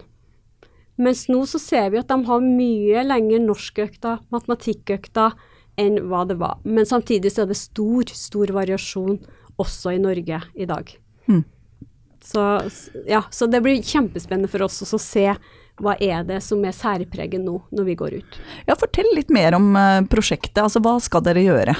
Mens 1.02 1.26
nå 1.28 1.42
så 1.50 1.60
ser 1.60 1.90
vi 1.92 2.00
at 2.00 2.08
de 2.08 2.18
har 2.30 2.46
mye 2.46 3.04
lengre 3.04 3.42
norskøkter, 3.44 4.22
matematikkøkter, 4.32 5.36
enn 5.82 6.00
hva 6.08 6.24
det 6.30 6.38
var. 6.40 6.62
Men 6.64 6.88
samtidig 6.88 7.34
så 7.34 7.44
er 7.44 7.52
det 7.52 7.60
stor, 7.60 8.14
stor 8.16 8.54
variasjon 8.56 9.20
også 9.60 9.98
i 9.98 10.00
Norge 10.00 10.40
i 10.56 10.70
dag. 10.70 10.94
Mm. 11.28 11.44
Så, 12.26 12.42
ja, 13.06 13.22
så 13.30 13.46
det 13.46 13.62
blir 13.62 13.84
kjempespennende 13.86 14.50
for 14.50 14.66
oss 14.66 14.82
å 14.82 15.00
se 15.02 15.28
hva 15.82 15.96
er 16.02 16.24
det 16.28 16.40
som 16.44 16.64
er 16.66 16.76
særpreget 16.76 17.44
nå, 17.44 17.60
når 17.76 17.88
vi 17.90 17.98
går 18.00 18.16
ut. 18.22 18.40
Ja, 18.68 18.78
Fortell 18.80 19.12
litt 19.16 19.32
mer 19.34 19.58
om 19.58 19.74
uh, 19.76 20.02
prosjektet. 20.10 20.62
Altså, 20.64 20.82
Hva 20.84 20.98
skal 21.04 21.24
dere 21.26 21.44
gjøre 21.44 21.76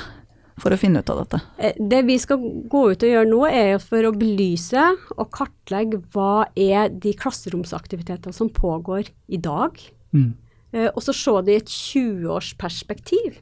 for 0.60 0.72
å 0.72 0.80
finne 0.80 1.02
ut 1.02 1.12
av 1.12 1.24
dette? 1.24 1.40
Eh, 1.58 1.80
det 1.80 2.02
vi 2.08 2.18
skal 2.22 2.44
gå 2.72 2.84
ut 2.92 3.06
og 3.08 3.14
gjøre 3.14 3.30
nå, 3.32 3.42
er 3.48 3.80
for 3.84 4.08
å 4.08 4.14
belyse 4.16 4.86
og 5.16 5.32
kartlegge 5.36 6.02
hva 6.14 6.46
er 6.54 6.92
de 6.92 7.16
klasseromsaktivitetene 7.18 8.36
som 8.36 8.52
pågår 8.52 9.10
i 9.32 9.40
dag. 9.42 9.80
Mm. 10.16 10.34
Uh, 10.76 10.90
og 10.92 11.02
så 11.08 11.16
se 11.16 11.40
det 11.48 11.56
i 11.56 11.64
et 11.64 11.74
20-årsperspektiv. 11.74 13.42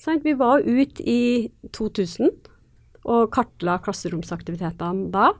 Sånn, 0.00 0.24
vi 0.24 0.34
var 0.34 0.64
ute 0.64 1.04
i 1.06 1.52
2000 1.70 2.32
og 3.12 3.28
kartla 3.34 3.76
klasseromsaktivitetene 3.84 5.12
da. 5.14 5.30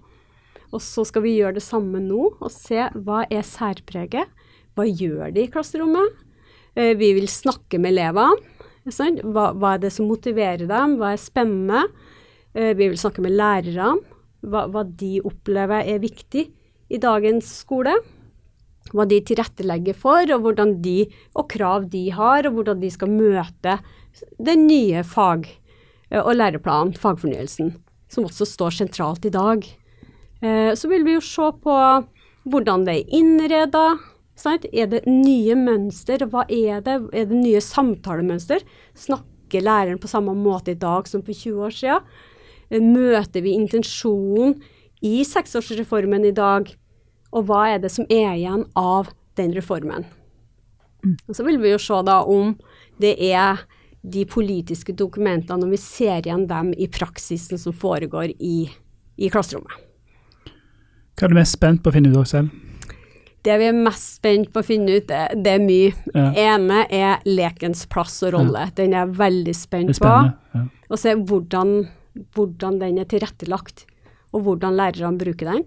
Og 0.72 0.80
så 0.80 1.04
skal 1.08 1.24
vi 1.26 1.36
gjøre 1.38 1.58
det 1.58 1.64
samme 1.64 2.00
nå, 2.02 2.30
og 2.40 2.52
se 2.52 2.86
hva 3.04 3.24
er 3.28 3.44
særpreget. 3.46 4.30
Hva 4.76 4.86
gjør 4.88 5.34
de 5.34 5.44
i 5.44 5.50
klasserommet? 5.52 6.16
Eh, 6.74 6.94
vi 6.96 7.12
vil 7.18 7.28
snakke 7.28 7.80
med 7.80 7.92
elevene. 7.92 8.40
Hva, 8.86 9.52
hva, 9.52 9.74
er 9.74 9.84
det 9.84 9.92
som 9.94 10.08
motiverer 10.10 10.64
dem? 10.66 10.96
Hva 10.98 11.12
er 11.12 11.20
spennende? 11.20 11.84
Eh, 12.56 12.72
vi 12.72 12.88
vil 12.88 12.98
snakke 12.98 13.22
med 13.24 13.36
lærerne. 13.36 14.00
Hva, 14.42 14.64
hva 14.72 14.82
de 14.82 15.20
opplever 15.22 15.86
er 15.86 16.02
viktig 16.02 16.48
i 16.92 16.98
dagens 17.00 17.52
skole 17.62 17.94
hva 18.90 19.06
de 19.08 19.20
tilrettelegger 19.24 19.96
for, 19.96 20.26
og, 20.34 20.48
de, 20.82 20.96
og 21.38 21.48
krav 21.52 21.86
de 21.92 22.08
har, 22.14 22.48
og 22.48 22.58
hvordan 22.58 22.80
de 22.82 22.90
skal 22.92 23.12
møte 23.12 23.78
den 24.42 24.66
nye 24.66 25.04
fag- 25.06 25.50
og 26.12 26.34
læreplanen, 26.36 26.92
fagfornyelsen, 26.92 27.70
som 28.12 28.26
også 28.28 28.44
står 28.44 28.74
sentralt 28.82 29.24
i 29.24 29.32
dag. 29.32 29.64
Eh, 30.42 30.74
så 30.74 30.90
vil 30.90 31.04
vi 31.06 31.16
jo 31.16 31.22
se 31.24 31.48
på 31.62 31.76
hvordan 32.50 32.86
det 32.86 32.96
er 32.98 33.14
innreda. 33.20 33.86
Er 34.42 34.88
det 34.90 35.04
nye 35.06 35.54
mønster? 35.54 36.24
Hva 36.26 36.42
er 36.50 36.82
det? 36.82 36.96
Er 37.14 37.28
det 37.30 37.36
nye 37.36 37.60
samtalemønster? 37.62 38.64
Snakker 38.98 39.62
læreren 39.62 40.00
på 40.02 40.10
samme 40.10 40.34
måte 40.34 40.72
i 40.72 40.78
dag 40.78 41.06
som 41.06 41.22
for 41.22 41.36
20 41.36 41.66
år 41.68 41.76
siden? 41.76 42.06
Eh, 42.70 42.80
møter 42.82 43.44
vi 43.44 43.54
intensjonen 43.54 44.56
i 45.02 45.22
seksårsreformen 45.26 46.26
i 46.26 46.34
dag? 46.34 46.72
Og 47.32 47.46
hva 47.46 47.68
er 47.74 47.78
det 47.84 47.92
som 47.92 48.08
er 48.10 48.34
igjen 48.34 48.66
av 48.76 49.12
den 49.38 49.54
reformen? 49.54 50.08
Mm. 51.04 51.16
Og 51.28 51.36
så 51.36 51.46
vil 51.46 51.60
vi 51.62 51.72
jo 51.72 51.78
se 51.82 52.02
da 52.06 52.22
om 52.26 52.56
det 53.02 53.14
er 53.30 53.62
de 54.02 54.26
politiske 54.26 54.94
dokumentene, 54.98 55.62
om 55.62 55.70
vi 55.70 55.78
ser 55.78 56.26
igjen 56.26 56.48
dem 56.50 56.72
i 56.74 56.90
praksisen 56.90 57.58
som 57.58 57.74
foregår 57.74 58.34
i, 58.42 58.66
i 59.16 59.30
klasserommet. 59.30 59.91
Hva 61.16 61.26
er 61.26 61.32
du 61.32 61.38
mest 61.38 61.58
spent 61.58 61.82
på 61.82 61.92
å 61.92 61.94
finne 61.94 62.12
ut 62.12 62.20
av 62.20 62.28
selv? 62.30 62.52
Det 63.42 63.56
vi 63.58 63.66
er 63.66 63.74
mest 63.74 64.20
spent 64.20 64.52
på 64.54 64.62
å 64.62 64.66
finne 64.66 65.00
ut, 65.00 65.08
det, 65.08 65.22
det 65.42 65.56
er 65.56 65.62
mye. 65.62 65.90
Ja. 66.14 66.28
ene 66.54 66.84
er 66.94 67.24
lekens 67.26 67.84
plass 67.90 68.20
og 68.22 68.36
rolle. 68.36 68.68
Ja. 68.68 68.74
Den 68.78 68.94
er 68.94 69.02
jeg 69.02 69.16
veldig 69.18 69.54
spent 69.58 69.98
på. 69.98 70.12
Ja. 70.54 70.62
Og 70.92 71.00
se 71.02 71.16
hvordan, 71.18 71.72
hvordan 72.36 72.78
den 72.82 73.00
er 73.02 73.08
tilrettelagt, 73.10 73.86
og 74.32 74.46
hvordan 74.46 74.78
lærerne 74.78 75.18
bruker 75.18 75.50
den. 75.50 75.64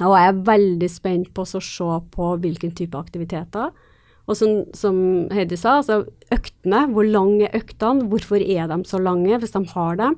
Og 0.00 0.16
jeg 0.16 0.30
er 0.30 0.44
veldig 0.48 0.88
spent 0.88 1.32
på 1.36 1.44
å 1.44 1.60
se 1.60 1.88
på 2.14 2.30
hvilken 2.40 2.72
type 2.78 2.96
aktiviteter. 2.96 3.68
Og 4.30 4.38
som, 4.38 4.62
som 4.76 4.96
Heidi 5.34 5.58
sa, 5.58 5.80
altså 5.80 6.04
øktene, 6.32 6.86
hvor 6.94 7.04
lange 7.04 7.48
er 7.50 7.58
øktene, 7.58 8.06
hvorfor 8.08 8.40
er 8.40 8.70
de 8.70 8.80
så 8.88 9.00
lange 9.02 9.36
hvis 9.42 9.52
de 9.52 9.64
har 9.74 9.98
dem, 10.00 10.16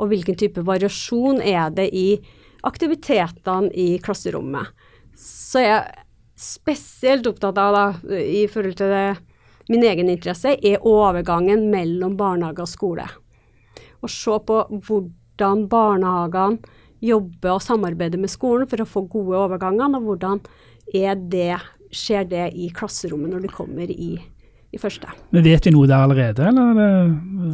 og 0.00 0.10
hvilken 0.10 0.38
type 0.40 0.64
variasjon 0.66 1.38
er 1.44 1.70
det 1.76 1.90
i 1.94 2.08
aktivitetene 2.66 3.70
i 3.74 3.96
klasserommet. 4.02 4.70
Så 5.18 5.62
jeg 5.62 5.76
er 5.80 6.04
spesielt 6.38 7.26
opptatt 7.28 7.58
av, 7.60 7.76
da, 7.76 8.16
i 8.18 8.46
forhold 8.50 8.78
til 8.78 8.92
det, 8.92 9.06
min 9.70 9.84
egen 9.86 10.10
interesse, 10.10 10.56
er 10.58 10.86
overgangen 10.88 11.68
mellom 11.70 12.16
barnehage 12.18 12.64
og 12.64 12.70
skole. 12.70 13.06
Og 14.02 14.10
se 14.10 14.38
på 14.46 14.58
hvordan 14.72 15.66
barnehagene 15.70 16.80
jobber 17.02 17.56
og 17.56 17.62
samarbeider 17.64 18.20
med 18.22 18.30
skolen 18.30 18.68
for 18.70 18.82
å 18.82 18.88
få 18.88 19.04
gode 19.10 19.38
overganger, 19.38 19.96
og 19.98 20.06
hvordan 20.06 20.42
det, 20.92 21.54
skjer 21.92 22.24
det 22.28 22.46
i 22.56 22.70
klasserommet 22.74 23.34
når 23.34 23.46
du 23.46 23.52
kommer 23.52 23.90
i, 23.90 24.14
i 24.72 24.80
første. 24.80 25.10
Men 25.34 25.44
Vet 25.44 25.66
vi 25.66 25.72
noe 25.74 25.88
der 25.88 26.06
allerede, 26.06 26.46
eller 26.48 26.76
det, 26.78 26.88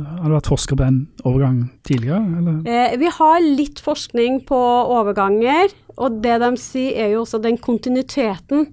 har 0.06 0.28
det 0.28 0.36
vært 0.36 0.50
forsker 0.52 0.78
på 0.78 0.84
den 0.84 1.00
overgangen 1.26 1.68
tidligere? 1.86 2.22
Eh, 2.62 2.94
vi 3.00 3.10
har 3.18 3.42
litt 3.42 3.82
forskning 3.82 4.42
på 4.48 4.60
overganger, 4.94 5.74
og 5.98 6.20
det 6.22 6.38
de 6.44 6.52
sier 6.62 7.02
er 7.04 7.14
jo 7.16 7.24
også 7.24 7.42
den 7.42 7.58
kontinuiteten. 7.58 8.68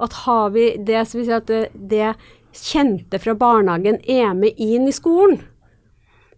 At 0.00 0.16
har 0.24 0.52
vi 0.54 0.72
det, 0.80 1.04
si 1.10 1.26
at 1.28 1.50
det, 1.50 1.66
det 1.74 2.14
kjente 2.56 3.20
fra 3.20 3.36
barnehagen 3.36 4.00
er 4.08 4.32
med 4.34 4.56
inn 4.56 4.88
i 4.88 4.96
skolen, 4.96 5.42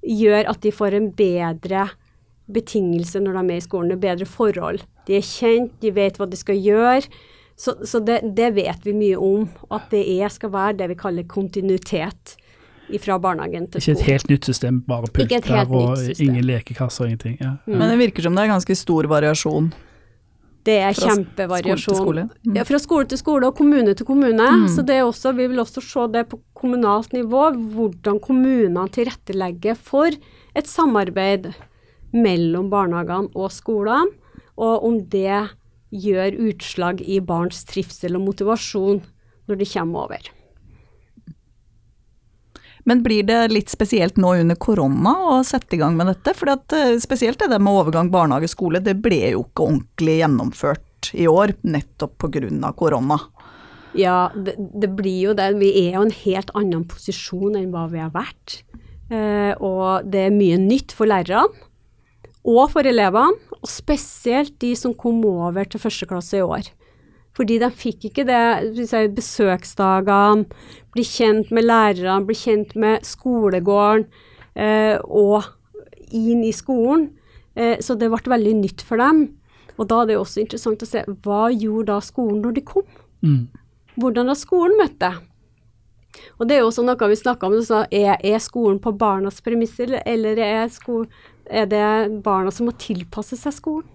gjør 0.02 0.50
at 0.50 0.64
de 0.64 0.73
får 0.75 0.99
en 0.99 1.12
bedre 1.14 1.87
betingelse 2.52 3.21
når 3.23 3.37
de 3.37 3.38
er 3.38 3.49
med 3.52 3.61
i 3.61 3.64
skolen, 3.64 4.00
bedre 4.02 4.26
forhold. 4.26 4.83
De 5.07 5.14
er 5.19 5.26
kjent, 5.26 5.76
de 5.83 5.92
vet 5.95 6.19
hva 6.19 6.26
de 6.26 6.38
skal 6.38 6.59
gjøre. 6.59 7.07
Så, 7.56 7.76
så 7.87 8.00
det, 8.00 8.21
det, 8.37 8.52
vet 8.56 8.87
vi 8.87 8.94
mye 8.97 9.18
om, 9.21 9.47
at 9.71 9.90
det 9.92 10.02
er, 10.18 10.32
skal 10.32 10.52
være 10.54 10.78
det 10.80 10.88
vi 10.92 10.99
kaller 10.99 11.28
kontinuitet 11.28 12.37
fra 13.00 13.16
barnehagen 13.23 13.68
til 13.71 13.80
skolen. 13.80 13.97
Ikke 13.97 14.02
et 14.02 14.11
helt 14.11 14.28
nytt 14.32 14.49
system, 14.50 14.82
bare 14.88 15.09
pulter 15.14 15.71
og 15.71 16.21
ingen 16.21 16.44
lekekasser 16.49 17.06
og 17.06 17.12
ingenting. 17.12 17.38
Ja. 17.40 17.56
Mm. 17.66 17.78
Men 17.78 17.88
det 17.92 17.99
virker 18.06 18.26
som 18.26 18.37
det 18.37 18.44
er 18.44 18.52
ganske 18.52 18.76
stor 18.76 19.09
variasjon. 19.11 19.73
Det 20.62 20.76
er 20.78 20.94
fra 20.94 21.11
kjempevariasjon. 21.11 21.97
Skole 21.97 22.02
skole. 22.02 22.25
Mm. 22.47 22.59
Ja, 22.59 22.64
fra 22.66 22.78
skole 22.82 23.09
til 23.11 23.18
skole 23.18 23.49
og 23.50 23.56
kommune 23.59 23.94
til 23.99 24.06
kommune. 24.06 24.49
Mm. 24.62 24.68
Så 24.71 24.85
det 24.87 25.00
er 25.00 25.06
også, 25.06 25.32
vi 25.35 25.49
vil 25.50 25.62
også 25.62 25.82
se 25.82 26.06
det 26.14 26.28
på 26.30 26.38
kommunalt 26.59 27.14
nivå, 27.16 27.49
hvordan 27.75 28.21
kommunene 28.23 28.87
tilrettelegger 28.94 29.78
for 29.78 30.14
et 30.54 30.71
samarbeid 30.71 31.50
mellom 32.12 32.68
barnehagene 32.71 33.32
og 33.35 33.50
skolene, 33.54 34.12
og 34.61 34.85
om 34.87 35.00
det 35.11 35.49
gjør 35.92 36.38
utslag 36.49 37.02
i 37.04 37.20
barns 37.20 37.66
trivsel 37.68 38.16
og 38.18 38.26
motivasjon 38.30 39.02
når 39.50 39.61
de 39.61 39.68
kommer 39.75 40.06
over. 40.06 40.30
Men 42.88 43.02
blir 43.04 43.22
det 43.22 43.52
litt 43.52 43.70
spesielt 43.70 44.16
nå 44.18 44.32
under 44.40 44.58
korona 44.58 45.12
å 45.30 45.37
sette 45.46 45.76
i 45.76 45.82
gang 45.82 45.94
med 45.99 46.08
dette? 46.11 46.34
For 46.34 46.50
eh, 46.50 46.96
spesielt 47.02 47.38
det 47.38 47.61
med 47.62 47.78
overgang 47.78 48.11
barnehage-skole, 48.11 48.82
det 48.82 48.96
ble 49.04 49.20
jo 49.37 49.44
ikke 49.44 49.68
ordentlig 49.68 50.16
gjennomført 50.18 51.12
i 51.18 51.28
år, 51.30 51.54
nettopp 51.62 52.16
pga. 52.25 52.72
korona. 52.75 53.20
Ja, 53.99 54.32
det, 54.34 54.56
det, 54.58 54.88
blir 54.96 55.28
jo 55.28 55.34
det. 55.37 55.52
Vi 55.61 55.70
er 55.84 55.99
jo 55.99 56.06
en 56.08 56.16
helt 56.25 56.50
annen 56.58 56.87
posisjon 56.88 57.58
enn 57.58 57.70
hva 57.75 57.87
vi 57.92 58.00
har 58.02 58.11
vært. 58.14 58.62
Eh, 59.12 59.52
og 59.61 60.08
det 60.08 60.26
er 60.26 60.34
mye 60.34 60.58
nytt 60.58 60.94
for 60.96 61.11
lærerne 61.11 61.70
og 62.42 62.72
for 62.72 62.87
elevene, 62.88 63.38
og 63.62 63.70
spesielt 63.70 64.56
de 64.62 64.72
som 64.78 64.94
kom 64.99 65.20
over 65.28 65.68
til 65.68 65.82
første 65.82 66.08
klasse 66.11 66.40
i 66.40 66.44
år. 66.44 66.70
Fordi 67.37 67.58
de 67.62 67.68
fikk 67.72 68.08
ikke 68.11 68.26
det 68.28 68.88
si, 68.90 69.02
besøksdagene, 69.16 70.49
bli 70.92 71.04
kjent 71.06 71.52
med 71.54 71.64
lærerne, 71.64 72.26
bli 72.28 72.37
kjent 72.37 72.75
med 72.76 73.06
skolegården 73.08 74.04
eh, 74.58 74.99
og 75.06 75.46
inn 76.12 76.42
i 76.44 76.52
skolen. 76.52 77.08
Eh, 77.54 77.78
så 77.80 77.96
det 77.96 78.11
ble 78.12 78.34
veldig 78.34 78.54
nytt 78.61 78.84
for 78.84 79.00
dem. 79.00 79.25
Og 79.78 79.88
da 79.88 80.02
er 80.02 80.12
det 80.12 80.20
også 80.20 80.42
interessant 80.42 80.84
å 80.84 80.88
se 80.88 81.06
hva 81.25 81.46
gjorde 81.54 81.94
da 81.94 82.00
skolen 82.04 82.42
når 82.44 82.58
de 82.58 82.66
kom? 82.68 82.88
Mm. 83.25 83.46
Hvordan 84.02 84.28
har 84.28 84.38
skolen 84.38 84.76
møtt 84.80 84.99
det? 85.00 85.14
Og 86.37 86.49
det 86.49 86.56
er 86.56 86.62
jo 86.62 86.68
også 86.68 86.84
noe 86.84 87.08
vi 87.08 87.16
snakka 87.16 87.49
om, 87.49 87.54
er, 87.88 88.16
er, 88.20 88.40
skolen 88.42 88.80
på 88.82 88.92
barnas 89.00 89.40
premisser, 89.44 89.94
eller 90.04 90.40
er, 90.44 90.66
sko, 90.72 91.06
er, 91.52 91.68
det 91.68 92.23
barna 92.25 92.52
som 92.54 92.68
må 92.68 92.76
tilpasse 92.80 93.38
seg 93.38 93.56
skolen? 93.56 93.88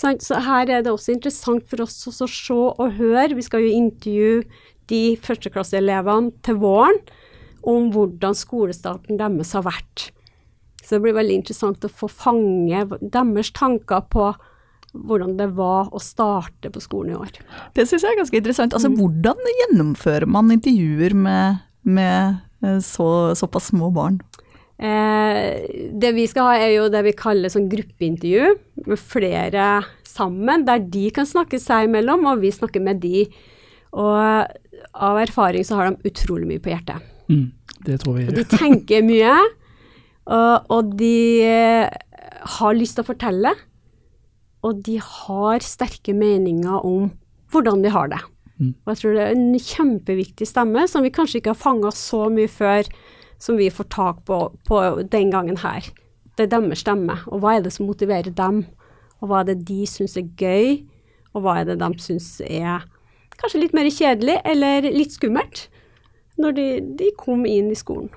Så 0.00 0.38
her 0.46 0.70
er 0.70 0.84
det 0.84 0.92
også 0.92 1.12
interessant 1.12 1.66
for 1.68 1.82
oss 1.84 1.98
å 2.08 2.14
se 2.30 2.54
og 2.54 2.94
høre. 2.96 3.34
Vi 3.36 3.44
skal 3.44 3.66
jo 3.66 3.72
intervjue 3.74 4.44
de 4.90 5.02
førsteklasseelevene 5.22 6.32
til 6.46 6.60
våren 6.62 7.00
om 7.68 7.90
hvordan 7.92 8.36
skolestarten 8.38 9.18
deres 9.20 9.52
har 9.58 9.66
vært. 9.66 10.10
Så 10.80 10.96
det 10.96 11.04
blir 11.04 11.18
veldig 11.18 11.40
interessant 11.42 11.84
å 11.84 11.92
få 11.92 12.08
fange 12.10 12.86
deres 13.02 13.52
tanker 13.56 14.06
på 14.10 14.30
hvordan 14.90 15.36
det 15.38 15.50
var 15.54 15.90
å 15.94 16.00
starte 16.02 16.70
på 16.72 16.82
skolen 16.82 17.12
i 17.12 17.18
år. 17.18 17.36
Det 17.76 17.84
syns 17.86 18.02
jeg 18.02 18.14
er 18.14 18.22
ganske 18.22 18.40
interessant. 18.40 18.74
Altså. 18.74 18.90
Hvordan 18.90 19.38
gjennomfører 19.60 20.26
man 20.26 20.50
intervjuer 20.50 21.14
med, 21.14 21.60
med 21.86 22.40
eh, 22.64 22.80
så, 22.82 23.36
såpass 23.38 23.70
små 23.70 23.92
barn? 23.94 24.18
Eh, 24.80 25.68
det 26.00 26.12
vi 26.16 26.26
skal 26.30 26.48
ha, 26.48 26.56
er 26.56 26.74
jo 26.78 26.88
det 26.92 27.04
vi 27.04 27.14
kaller 27.16 27.52
sånn 27.52 27.68
gruppeintervju 27.72 28.50
med 28.88 29.00
flere 29.00 29.70
sammen, 30.08 30.64
der 30.66 30.82
de 30.82 31.06
kan 31.14 31.28
snakke 31.28 31.60
seg 31.60 31.88
imellom, 31.88 32.26
og 32.30 32.42
vi 32.44 32.52
snakker 32.54 32.82
med 32.84 33.02
de. 33.04 33.26
Og 33.92 34.18
av 34.90 35.20
erfaring 35.20 35.66
så 35.66 35.78
har 35.78 35.90
de 35.90 36.10
utrolig 36.10 36.48
mye 36.48 36.62
på 36.62 36.72
hjertet. 36.72 37.04
Mm, 37.30 37.50
det 37.86 38.00
tror 38.02 38.18
vi. 38.18 38.28
De 38.40 38.46
tenker 38.48 39.04
mye, 39.06 39.34
og, 40.30 40.70
og 40.72 40.94
de 40.98 41.16
har 42.58 42.78
lyst 42.78 42.96
til 42.96 43.04
å 43.04 43.10
fortelle 43.10 43.52
og 44.66 44.82
de 44.84 44.98
har 45.00 45.64
sterke 45.64 46.14
meninger 46.16 46.84
om 46.84 47.08
hvordan 47.50 47.84
de 47.84 47.92
har 47.92 48.10
det. 48.12 48.20
Mm. 48.60 48.74
Og 48.74 48.92
jeg 48.92 49.00
tror 49.00 49.14
det 49.16 49.22
er 49.24 49.36
en 49.36 49.62
kjempeviktig 49.70 50.48
stemme 50.48 50.84
som 50.90 51.04
vi 51.04 51.12
kanskje 51.14 51.40
ikke 51.40 51.54
har 51.54 51.62
fanga 51.62 51.92
så 51.96 52.26
mye 52.32 52.50
før 52.50 52.90
som 53.40 53.56
vi 53.58 53.70
får 53.72 53.88
tak 53.92 54.22
på, 54.28 54.38
på 54.68 54.80
den 55.12 55.32
gangen 55.32 55.58
her. 55.62 55.88
Det 56.36 56.46
er 56.46 56.54
deres 56.54 56.84
stemme, 56.84 57.18
og 57.26 57.42
hva 57.42 57.56
er 57.56 57.64
det 57.64 57.72
som 57.74 57.88
motiverer 57.88 58.30
dem? 58.30 58.64
Og 59.20 59.28
hva 59.28 59.42
er 59.42 59.50
det 59.50 59.60
de 59.68 59.82
syns 59.88 60.16
er 60.16 60.28
gøy, 60.40 60.80
og 61.34 61.44
hva 61.44 61.60
er 61.60 61.68
det 61.68 61.80
de 61.80 61.90
syns 62.00 62.38
er 62.46 62.86
kanskje 63.40 63.62
litt 63.62 63.76
mer 63.76 63.88
kjedelig 63.88 64.36
eller 64.44 64.88
litt 64.92 65.14
skummelt 65.16 65.68
når 66.40 66.56
de, 66.56 66.66
de 67.00 67.10
kom 67.20 67.44
inn 67.48 67.70
i 67.72 67.78
skolen. 67.78 68.08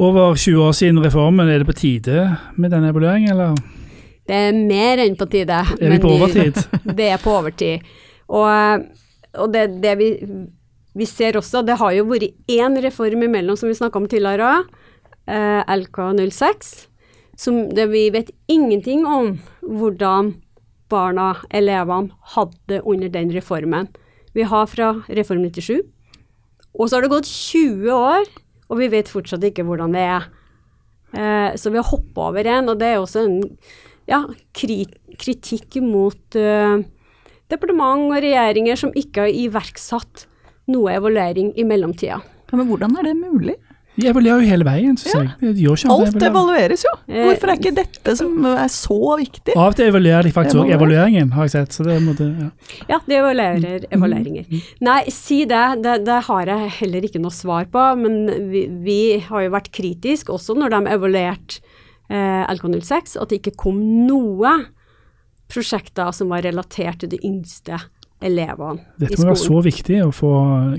Over 0.00 0.34
20 0.34 0.62
år 0.64 0.72
siden 0.74 1.02
reformen, 1.04 1.48
er 1.48 1.62
det 1.62 1.68
på 1.68 1.76
tide 1.76 2.24
med 2.56 2.72
denne 2.72 2.90
evalueringen, 2.90 3.34
eller? 3.34 3.58
Det 4.26 4.38
er 4.48 4.56
mer 4.56 5.02
enn 5.02 5.18
på 5.18 5.28
tide. 5.30 5.58
Er 5.78 5.92
vi 5.92 5.98
på 6.02 6.14
overtid? 6.14 6.58
det 6.98 7.10
er 7.12 7.20
på 7.22 7.34
overtid. 7.36 7.84
Og, 8.32 8.86
og 9.36 9.52
det, 9.52 9.66
det 9.82 9.92
vi, 10.00 10.08
vi 10.98 11.08
ser 11.08 11.38
også, 11.38 11.62
det 11.64 11.78
har 11.80 11.94
jo 11.96 12.06
vært 12.10 12.32
én 12.52 12.76
reform 12.84 13.24
imellom, 13.24 13.56
som 13.56 13.70
vi 13.70 13.76
snakka 13.78 14.00
om 14.00 14.08
tidligere 14.10 14.64
eh, 15.26 15.62
LK06, 15.64 16.72
som 17.40 17.62
det 17.72 17.88
vi 17.92 18.06
vet 18.12 18.32
ingenting 18.52 19.06
om 19.08 19.38
hvordan 19.64 20.34
barna, 20.92 21.32
elevene, 21.54 22.12
hadde 22.34 22.82
under 22.84 23.08
den 23.08 23.32
reformen. 23.32 23.88
Vi 24.36 24.44
har 24.48 24.68
fra 24.68 24.92
Reform 25.08 25.44
97, 25.48 25.80
og 26.72 26.88
så 26.88 26.96
har 26.96 27.04
det 27.04 27.12
gått 27.12 27.28
20 27.28 27.88
år, 27.92 28.28
og 28.68 28.80
vi 28.80 28.90
vet 28.92 29.10
fortsatt 29.12 29.44
ikke 29.48 29.64
hvordan 29.68 29.96
det 29.96 30.04
er. 30.08 30.28
Eh, 31.12 31.56
så 31.56 31.72
vi 31.72 31.80
har 31.80 31.88
hoppa 31.88 32.28
over 32.30 32.48
en, 32.48 32.68
og 32.72 32.80
det 32.80 32.92
er 32.92 33.00
også 33.00 33.24
en 33.24 33.40
ja, 34.08 34.22
kritikk 34.56 35.80
mot 35.84 36.36
eh, 36.36 36.84
departement 37.52 38.08
og 38.10 38.20
regjeringer 38.24 38.80
som 38.80 38.94
ikke 38.96 39.26
har 39.26 39.40
iverksatt 39.42 40.26
noe 40.70 40.94
evaluering 40.94 41.52
i 41.58 41.66
mellomtida. 41.66 42.20
Ja, 42.22 42.58
men 42.58 42.68
hvordan 42.68 42.94
er 43.00 43.08
det 43.08 43.16
mulig? 43.18 43.56
De 43.92 44.06
evaluerer 44.08 44.40
jo 44.40 44.48
hele 44.48 44.64
veien, 44.64 44.94
syns 44.96 45.12
jeg. 45.18 45.30
De 45.42 45.64
gjør 45.66 45.76
ikke 45.76 45.92
Alt 45.92 46.22
evalueres 46.24 46.84
jo. 46.86 46.92
Eh, 47.10 47.26
Hvorfor 47.26 47.50
er 47.52 47.58
ikke 47.58 47.72
dette 47.76 48.14
som 48.16 48.46
er 48.48 48.70
så 48.72 48.96
viktig? 49.20 49.52
Av 49.52 49.66
og 49.68 49.76
til 49.76 49.90
evaluerer 49.90 50.24
de 50.24 50.32
faktisk 50.32 50.62
òg 50.62 50.72
evalueringen, 50.72 51.34
har 51.36 51.48
jeg 51.48 51.52
sett. 51.58 51.76
Så 51.76 51.84
det 51.84 51.98
måtte, 52.00 52.30
ja. 52.30 52.48
Ja, 52.88 53.00
de 53.04 53.18
evaluerer 53.18 53.84
evalueringer. 53.92 54.48
Nei, 54.88 54.96
si 55.12 55.42
det. 55.48 55.60
det. 55.84 55.98
Det 56.08 56.22
har 56.30 56.52
jeg 56.54 56.72
heller 56.78 57.08
ikke 57.08 57.20
noe 57.20 57.36
svar 57.36 57.68
på, 57.72 57.84
men 58.00 58.48
vi, 58.48 58.64
vi 58.86 59.00
har 59.28 59.44
jo 59.44 59.52
vært 59.52 59.68
kritiske 59.76 60.32
også 60.32 60.56
når 60.56 60.72
de 60.72 60.82
evaluerte 60.96 61.60
eh, 62.08 62.48
LK06, 62.48 63.18
at 63.20 63.28
det 63.28 63.42
ikke 63.42 63.58
kom 63.66 63.82
noe 64.08 64.56
prosjekter 65.52 66.14
som 66.16 66.32
var 66.32 66.46
relatert 66.48 67.02
til 67.04 67.12
de 67.12 67.20
yngste 67.28 67.76
elevene 68.24 68.82
Dette 69.00 69.16
i 69.16 69.20
må 69.20 69.30
være 69.30 69.40
så 69.42 69.60
viktig 69.64 69.98
å 70.04 70.10
få 70.14 70.32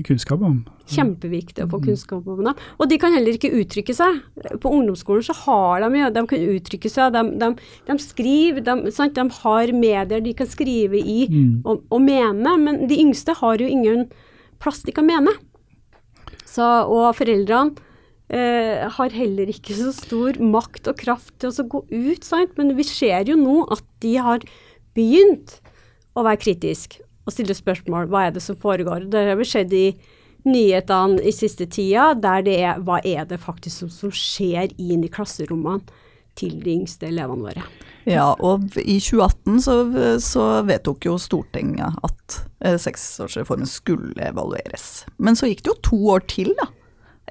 kunnskap 0.06 0.42
om. 0.44 0.58
Kjempeviktig 0.90 1.64
å 1.64 1.70
få 1.72 1.80
kunnskap 1.84 2.26
om 2.28 2.42
det. 2.44 2.52
Og 2.76 2.90
de 2.90 2.98
kan 3.00 3.14
heller 3.14 3.38
ikke 3.38 3.52
uttrykke 3.56 3.94
seg. 3.96 4.18
På 4.60 4.72
ungdomsskolen 4.76 5.24
så 5.24 5.36
har 5.44 5.84
de 5.84 6.02
jo, 6.02 6.10
de 6.12 6.24
kan 6.30 6.44
uttrykke 6.56 6.92
seg, 6.92 7.14
de, 7.14 7.22
de, 7.40 7.50
de 7.88 7.96
skriver, 8.02 8.60
de, 8.66 8.92
sant? 8.94 9.16
de 9.16 9.38
har 9.40 9.72
medier 9.72 10.24
de 10.24 10.36
kan 10.36 10.50
skrive 10.50 11.00
i 11.00 11.24
og, 11.64 11.86
og 11.88 12.04
mene, 12.04 12.56
men 12.60 12.84
de 12.90 13.00
yngste 13.00 13.36
har 13.40 13.62
jo 13.62 13.70
ingen 13.70 14.06
plass 14.62 14.84
de 14.84 14.94
kan 14.96 15.08
mene. 15.08 15.32
Så, 16.44 16.64
og 16.64 17.14
foreldrene 17.18 17.74
eh, 18.28 18.84
har 18.96 19.16
heller 19.16 19.50
ikke 19.50 19.76
så 19.78 19.92
stor 19.96 20.38
makt 20.42 20.92
og 20.92 21.00
kraft 21.00 21.34
til 21.42 21.50
å 21.50 21.68
gå 21.70 21.82
ut, 21.90 22.24
sant? 22.26 22.54
men 22.60 22.76
vi 22.78 22.86
ser 22.86 23.26
jo 23.30 23.38
nå 23.40 23.64
at 23.74 23.84
de 24.04 24.14
har 24.20 24.44
begynt 24.94 25.58
å 26.14 26.22
være 26.22 26.42
kritisk 26.44 27.00
og 27.24 27.34
stille 27.34 27.56
spørsmål. 27.56 28.10
Hva 28.12 28.26
er 28.26 28.36
det 28.36 28.44
som 28.44 28.58
foregår? 28.60 29.08
Det 29.12 29.24
har 29.30 29.44
sett 29.48 29.72
i 29.74 29.86
nyhetene 30.44 31.22
i 31.24 31.32
siste 31.32 31.66
tida, 31.72 32.12
der 32.20 32.44
det 32.44 32.58
er 32.60 32.80
hva 32.84 33.00
er 33.00 33.24
det 33.28 33.40
faktisk 33.40 33.84
som, 33.84 33.92
som 33.92 34.12
skjer 34.12 34.74
inn 34.76 35.06
i 35.06 35.12
klasserommene 35.12 36.02
til 36.38 36.58
de 36.64 36.74
yngste 36.74 37.08
elevene 37.08 37.46
våre. 37.46 37.64
Ja, 38.10 38.32
og 38.42 38.74
i 38.80 38.98
2018 39.00 39.60
så, 39.64 39.76
så 40.20 40.44
vedtok 40.66 41.06
jo 41.08 41.16
Stortinget 41.20 41.96
at 42.04 42.38
eh, 42.60 42.76
seksårsreformen 42.80 43.70
skulle 43.70 44.18
evalueres. 44.28 45.04
Men 45.16 45.38
så 45.38 45.48
gikk 45.48 45.64
det 45.64 45.72
jo 45.72 45.80
to 45.88 46.00
år 46.16 46.26
til, 46.28 46.52
da. 46.58 46.68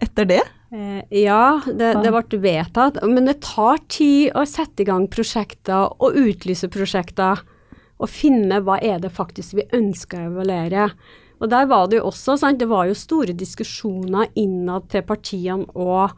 Etter 0.02 0.26
det. 0.32 0.42
Eh, 0.74 1.04
ja, 1.22 1.60
det, 1.68 1.92
det 2.02 2.14
ble 2.16 2.40
vedtatt, 2.42 2.98
men 3.06 3.30
det 3.30 3.44
tar 3.46 3.84
tid 3.94 4.32
å 4.34 4.48
sette 4.50 4.82
i 4.82 4.90
gang 4.90 5.06
prosjekter 5.12 5.94
og 6.00 6.18
utlyse 6.18 6.72
prosjekter. 6.74 7.44
Og 8.04 8.12
finne 8.12 8.60
hva 8.64 8.80
er 8.84 9.00
det 9.00 9.14
faktisk 9.16 9.56
vi 9.58 9.68
ønsker 9.76 10.20
å 10.20 10.32
evaluere. 10.34 10.89
Og 11.44 11.50
der 11.52 11.68
var 11.72 11.88
det 11.89 12.00
jo 12.00 12.10
også, 12.10 12.38
sant, 12.39 12.60
det 12.60 12.70
var 12.72 12.88
jo 12.88 12.98
store 12.98 13.36
diskusjoner 13.36 14.32
innad 14.39 14.89
til 14.92 15.06
partiene 15.08 15.68
og 15.76 16.12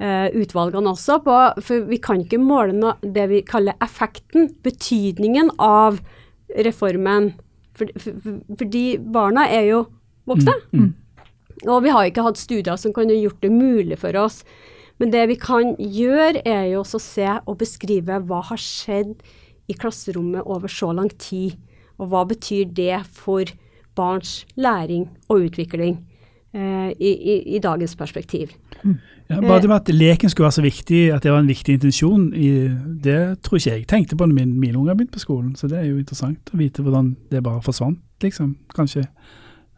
eh, 0.00 0.28
utvalgene 0.36 0.92
også, 0.92 1.20
på, 1.24 1.36
for 1.64 1.86
vi 1.88 2.00
kan 2.02 2.24
ikke 2.24 2.40
måle 2.40 2.76
noe, 2.76 2.96
det 3.00 3.28
vi 3.30 3.44
kaller 3.46 3.78
effekten, 3.84 4.50
betydningen 4.64 5.54
av 5.60 6.00
reformen. 6.66 7.34
For, 7.76 7.92
for, 8.00 8.18
for, 8.24 8.40
fordi 8.60 8.84
barna 9.00 9.46
er 9.48 9.70
jo 9.70 9.84
voksne. 10.28 10.56
Og 11.68 11.82
vi 11.84 11.92
har 11.92 12.08
ikke 12.08 12.24
hatt 12.24 12.40
studier 12.40 12.76
som 12.80 12.92
kan 12.96 13.10
ha 13.12 13.16
gjort 13.16 13.42
det 13.44 13.52
mulig 13.52 13.98
for 14.00 14.16
oss. 14.16 14.42
Men 15.00 15.12
det 15.12 15.26
vi 15.30 15.36
kan 15.40 15.74
gjøre, 15.80 16.42
er 16.44 16.70
jo 16.72 16.82
også 16.82 17.00
å 17.00 17.04
se 17.04 17.28
og 17.44 17.58
beskrive 17.60 18.20
hva 18.28 18.42
har 18.50 18.60
skjedd 18.60 19.16
i 19.70 19.76
klasserommet 19.78 20.42
over 20.46 20.68
så 20.72 20.90
lang 20.96 21.10
tid. 21.22 21.54
Og 22.00 22.10
hva 22.10 22.24
betyr 22.28 22.70
det 22.74 23.00
for 23.12 23.44
barns 23.96 24.46
læring 24.56 25.08
og 25.28 25.46
utvikling 25.46 25.98
eh, 26.54 26.90
i, 26.98 27.10
i, 27.10 27.34
i 27.56 27.58
dagens 27.62 27.96
perspektiv. 27.96 28.54
Ja, 29.30 29.40
bare 29.40 29.60
det 29.62 29.68
med 29.70 29.76
at 29.76 29.90
leken 29.94 30.30
skulle 30.32 30.48
være 30.48 30.56
så 30.58 30.62
viktig, 30.64 31.00
at 31.14 31.22
det 31.22 31.30
var 31.32 31.42
en 31.44 31.50
viktig 31.50 31.76
intensjon, 31.76 32.32
i, 32.34 32.48
det 33.04 33.42
tror 33.44 33.60
ikke 33.60 33.74
jeg 33.76 33.86
tenkte 33.86 34.16
på 34.18 34.26
når 34.26 34.34
min, 34.40 34.56
mine 34.58 34.78
unger 34.80 34.96
begynte 34.96 35.18
på 35.18 35.22
skolen. 35.22 35.52
Så 35.56 35.68
det 35.70 35.78
er 35.78 35.86
jo 35.90 36.00
interessant 36.00 36.50
å 36.50 36.58
vite 36.58 36.82
hvordan 36.82 37.12
det 37.30 37.42
bare 37.46 37.62
forsvant, 37.62 38.00
liksom. 38.24 38.56
Kanskje 38.74 39.04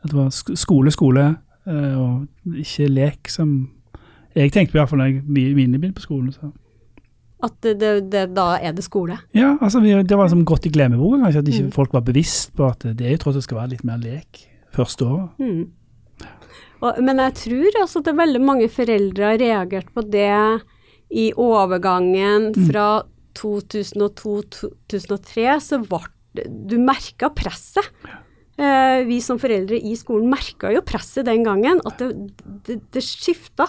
at 0.02 0.10
det 0.10 0.16
var 0.16 0.30
skole, 0.32 0.90
skole, 0.94 1.26
eh, 1.66 1.98
og 2.00 2.56
ikke 2.64 2.88
lek 2.88 3.28
som 3.30 3.52
jeg 4.34 4.54
tenkte 4.54 4.72
på 4.72 4.80
iallfall 4.80 5.02
da 5.02 5.10
jeg- 5.10 5.24
mine 5.28 5.78
begynte 5.78 6.00
på 6.00 6.06
skolen. 6.06 6.32
Så. 6.32 6.52
At 7.42 7.56
det, 7.64 7.72
det, 7.80 7.90
det, 8.12 8.28
da 8.36 8.52
er 8.62 8.72
det 8.76 8.84
skole. 8.86 9.16
Ja, 9.34 9.56
altså 9.60 9.80
vi, 9.82 9.90
det 10.06 10.14
var 10.16 10.24
liksom 10.28 10.44
gått 10.46 10.66
i 10.68 10.70
glemmeboka, 10.74 11.18
kanskje, 11.24 11.40
at 11.42 11.48
ikke 11.50 11.64
Mm. 11.66 11.72
folk 11.74 11.92
var 11.96 12.02
bevisst 12.06 12.52
på 12.54 12.62
at 12.70 12.80
det 12.86 13.02
er 13.06 13.10
jo 13.16 13.22
tross 13.24 13.36
alt 13.40 13.44
skal 13.48 13.58
være 13.58 13.72
litt 13.74 13.84
mer 13.88 13.98
lek 13.98 14.44
første 14.76 15.02
året. 15.08 15.28
Mm. 15.42 15.64
Og, 16.82 16.92
men 17.02 17.16
jeg 17.22 17.32
tror 17.40 17.70
altså 17.82 17.98
at 18.00 18.04
det 18.06 18.12
er 18.14 18.22
veldig 18.22 18.42
mange 18.42 18.68
foreldre 18.70 19.24
har 19.32 19.38
reagert 19.42 19.88
på 19.94 20.00
det 20.10 20.30
i 21.12 21.26
overgangen 21.36 22.52
fra 22.70 22.86
2002-2003, 23.38 25.60
så 25.62 25.78
ble 25.82 26.44
du 26.48 26.78
merka 26.80 27.28
presset. 27.34 27.84
Eh, 28.56 29.02
vi 29.08 29.18
som 29.24 29.38
foreldre 29.40 29.76
i 29.76 29.94
skolen 29.98 30.30
merka 30.32 30.70
jo 30.72 30.80
presset 30.86 31.26
den 31.28 31.44
gangen, 31.46 31.80
at 31.88 31.98
det, 32.00 32.08
det, 32.66 32.76
det 32.92 33.02
skifta. 33.04 33.66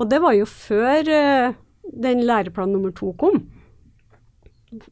Og 0.00 0.08
det 0.08 0.20
var 0.24 0.32
jo 0.36 0.46
før 0.48 1.08
eh, 1.12 1.52
den 1.92 2.24
læreplan 2.26 2.72
nummer 2.72 2.90
to 2.96 3.12
kom. 3.18 3.42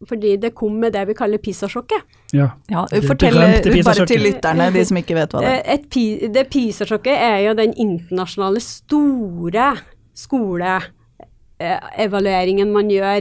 Fordi 0.08 0.36
det 0.36 0.54
kom 0.54 0.72
med 0.76 0.92
det 0.92 1.08
vi 1.08 1.14
kaller 1.16 1.38
PISA-sjokket. 1.40 2.02
Ja. 2.36 2.48
Ja, 2.68 2.84
Fortell 3.06 3.34
berømte 3.38 3.82
bare 3.86 4.06
til 4.06 4.20
lytterne, 4.26 4.72
de 4.74 4.84
som 4.84 4.96
ikke 5.00 5.14
vet 5.16 5.32
hva 5.32 5.40
det 5.40 5.48
er. 5.48 5.54
Eh, 5.64 5.74
Et, 5.74 5.94
det 6.34 6.44
PISA-sjokket 6.52 7.16
er 7.16 7.38
jo 7.46 7.52
den 7.56 7.72
internasjonale 7.72 8.60
store 8.60 9.76
skoleevalueringen 10.20 12.72
man 12.74 12.90
gjør 12.92 13.20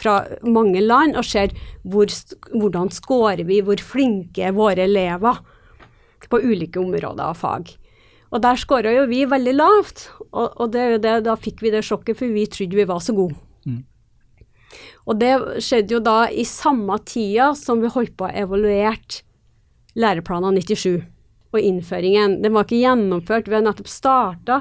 fra 0.00 0.24
mange 0.42 0.80
land, 0.82 1.16
og 1.18 1.24
ser 1.26 1.48
hvor, 1.84 2.06
hvordan 2.54 2.90
scorer 2.94 3.44
vi, 3.46 3.60
hvor 3.62 3.76
flinke 3.82 4.42
er 4.48 4.52
våre 4.56 4.82
elever 4.86 5.34
på 6.30 6.38
ulike 6.42 6.78
områder 6.78 7.24
av 7.26 7.34
fag. 7.38 7.76
Og 8.30 8.42
der 8.42 8.56
scorer 8.60 8.92
jo 8.94 9.06
vi 9.10 9.24
veldig 9.26 9.54
lavt, 9.58 10.10
og, 10.30 10.60
og 10.60 10.72
det, 10.74 11.02
det, 11.04 11.20
da 11.26 11.36
fikk 11.38 11.62
vi 11.64 11.72
det 11.74 11.82
sjokket, 11.86 12.18
for 12.18 12.30
vi 12.30 12.46
trodde 12.50 12.78
vi 12.78 12.88
var 12.88 13.02
så 13.04 13.14
gode. 13.16 13.38
Og 15.08 15.18
det 15.18 15.32
skjedde 15.64 15.96
jo 15.96 16.02
da 16.04 16.28
i 16.30 16.44
samme 16.46 16.98
tida 17.06 17.50
som 17.58 17.80
vi 17.82 17.90
holdt 17.90 18.16
på 18.18 18.28
å 18.28 18.34
evaluere 18.42 19.22
læreplanen 19.98 20.60
97 20.60 21.00
og 21.50 21.58
innføringen. 21.58 22.38
Den 22.44 22.54
var 22.54 22.66
ikke 22.66 22.82
gjennomført, 22.82 23.50
vi 23.50 23.58
har 23.58 23.66
nettopp 23.66 23.90
starta, 23.90 24.60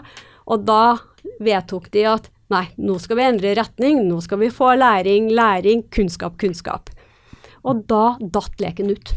og 0.49 0.65
da 0.65 0.97
vedtok 1.43 1.91
de 1.93 2.05
at 2.09 2.31
nei, 2.49 2.65
nå 2.81 2.97
skal 3.01 3.19
vi 3.19 3.27
endre 3.27 3.53
retning, 3.59 4.01
nå 4.09 4.17
skal 4.25 4.41
vi 4.41 4.49
få 4.53 4.73
læring, 4.79 5.29
læring, 5.37 5.85
kunnskap, 5.93 6.39
kunnskap. 6.41 6.89
Og 7.61 7.85
da 7.91 8.15
datt 8.17 8.57
leken 8.63 8.89
ut. 8.95 9.13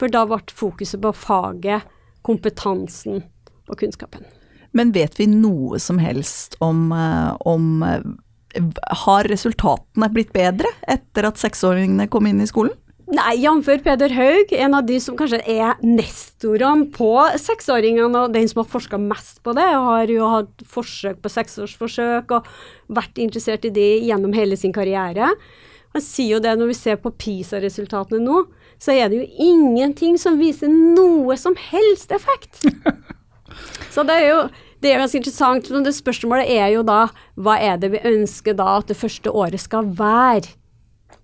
For 0.00 0.10
da 0.10 0.24
ble 0.26 0.40
fokuset 0.56 0.98
på 1.04 1.14
faget, 1.14 1.86
kompetansen 2.26 3.22
og 3.68 3.78
kunnskapen. 3.78 4.26
Men 4.76 4.92
vet 4.94 5.18
vi 5.18 5.26
noe 5.30 5.80
som 5.82 5.98
helst 5.98 6.56
om, 6.62 6.90
eh, 6.92 7.32
om 7.48 7.82
eh, 7.82 8.04
Har 9.04 9.28
resultatene 9.30 10.10
blitt 10.10 10.32
bedre 10.34 10.70
etter 10.90 11.28
at 11.28 11.38
seksåringene 11.38 12.08
kom 12.10 12.26
inn 12.26 12.40
i 12.42 12.48
skolen? 12.50 12.74
Nei, 13.10 13.34
jf. 13.42 13.66
Peder 13.82 14.12
Haug, 14.14 14.52
en 14.54 14.74
av 14.78 14.84
de 14.86 14.96
som 15.02 15.16
kanskje 15.18 15.40
er 15.50 15.78
nestorene 15.82 16.86
på 16.94 17.10
seksåringene, 17.42 18.06
og 18.14 18.34
den 18.36 18.46
som 18.50 18.60
har 18.62 18.68
forska 18.70 19.00
mest 19.02 19.40
på 19.42 19.54
det, 19.58 19.66
og 19.74 19.88
har 19.88 20.12
jo 20.14 20.28
hatt 20.30 20.62
forsøk 20.70 21.18
på 21.22 21.32
seksårsforsøk 21.34 22.36
og 22.36 22.46
vært 22.86 23.18
interessert 23.22 23.66
i 23.66 23.72
det 23.74 23.88
gjennom 24.06 24.34
hele 24.36 24.58
sin 24.58 24.74
karriere. 24.74 25.32
Han 25.90 26.04
sier 26.06 26.36
jo 26.36 26.42
det 26.44 26.54
når 26.58 26.70
vi 26.70 26.78
ser 26.78 27.00
på 27.02 27.10
PISA-resultatene 27.10 28.22
nå, 28.22 28.44
så 28.78 28.94
er 28.94 29.10
det 29.10 29.24
jo 29.24 29.48
ingenting 29.50 30.14
som 30.18 30.38
viser 30.38 30.70
noe 30.70 31.34
som 31.38 31.58
helst 31.58 32.14
effekt. 32.14 32.62
Så 33.90 34.04
det 34.06 34.16
er 34.20 34.28
jo 34.30 34.42
det 34.80 34.94
er 34.94 35.02
ganske 35.02 35.20
interessant, 35.20 35.66
men 35.74 35.84
det 35.84 35.92
spørsmålet 35.92 36.48
er 36.54 36.70
jo 36.72 36.84
da 36.86 37.10
hva 37.36 37.58
er 37.60 37.76
det 37.80 37.90
vi 37.92 38.00
ønsker 38.08 38.56
da 38.56 38.78
at 38.78 38.88
det 38.88 38.96
første 38.96 39.28
året 39.28 39.60
skal 39.60 39.90
være? 39.98 40.54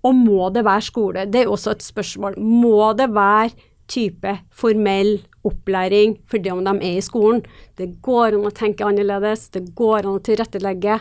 Og 0.05 0.13
må 0.13 0.51
det 0.53 0.61
være 0.67 0.85
skole? 0.85 1.25
Det 1.25 1.41
er 1.41 1.47
jo 1.47 1.55
også 1.55 1.73
et 1.73 1.85
spørsmål. 1.85 2.37
Må 2.37 2.91
det 2.99 3.09
være 3.15 3.55
type 3.89 4.35
formell 4.53 5.15
opplæring 5.47 6.19
for 6.29 6.43
det 6.43 6.53
om 6.53 6.61
de 6.67 6.75
er 6.75 6.99
i 6.99 7.01
skolen? 7.01 7.41
Det 7.79 7.95
går 8.05 8.37
an 8.37 8.45
å 8.45 8.53
tenke 8.53 8.85
annerledes, 8.85 9.49
det 9.55 9.71
går 9.75 10.03
an 10.03 10.19
å 10.19 10.23
tilrettelegge 10.23 10.99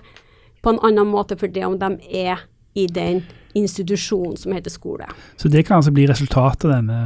på 0.64 0.72
en 0.72 0.80
annen 0.86 1.12
måte 1.12 1.36
for 1.36 1.52
det 1.52 1.66
om 1.66 1.76
de 1.78 1.92
er 2.08 2.46
i 2.76 2.86
den 2.88 3.24
institusjonen 3.56 4.36
som 4.40 4.56
heter 4.56 4.72
skole. 4.72 5.06
Så 5.36 5.52
det 5.52 5.66
kan 5.66 5.80
altså 5.80 5.92
bli 5.92 6.08
resultatet 6.08 6.68
av 6.68 6.78
denne 6.78 7.00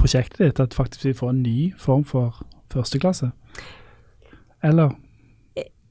prosjektet 0.00 0.40
ditt, 0.40 0.60
at 0.60 0.76
faktisk 0.76 1.04
vi 1.04 1.16
får 1.16 1.32
en 1.32 1.44
ny 1.44 1.58
form 1.80 2.04
for 2.08 2.40
førsteklasse? 2.72 3.30
Eller? 4.64 4.94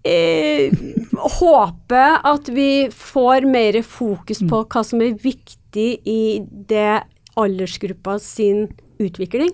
Eh, 0.03 0.73
håpe 1.39 2.03
at 2.27 2.49
vi 2.51 2.89
får 2.91 3.45
mer 3.47 3.77
fokus 3.87 4.41
på 4.43 4.63
hva 4.67 4.81
som 4.83 5.03
er 5.05 5.13
viktig 5.15 5.89
i 6.03 6.23
det 6.43 7.03
aldersgruppa 7.39 8.17
sin 8.19 8.65
utvikling. 8.99 9.53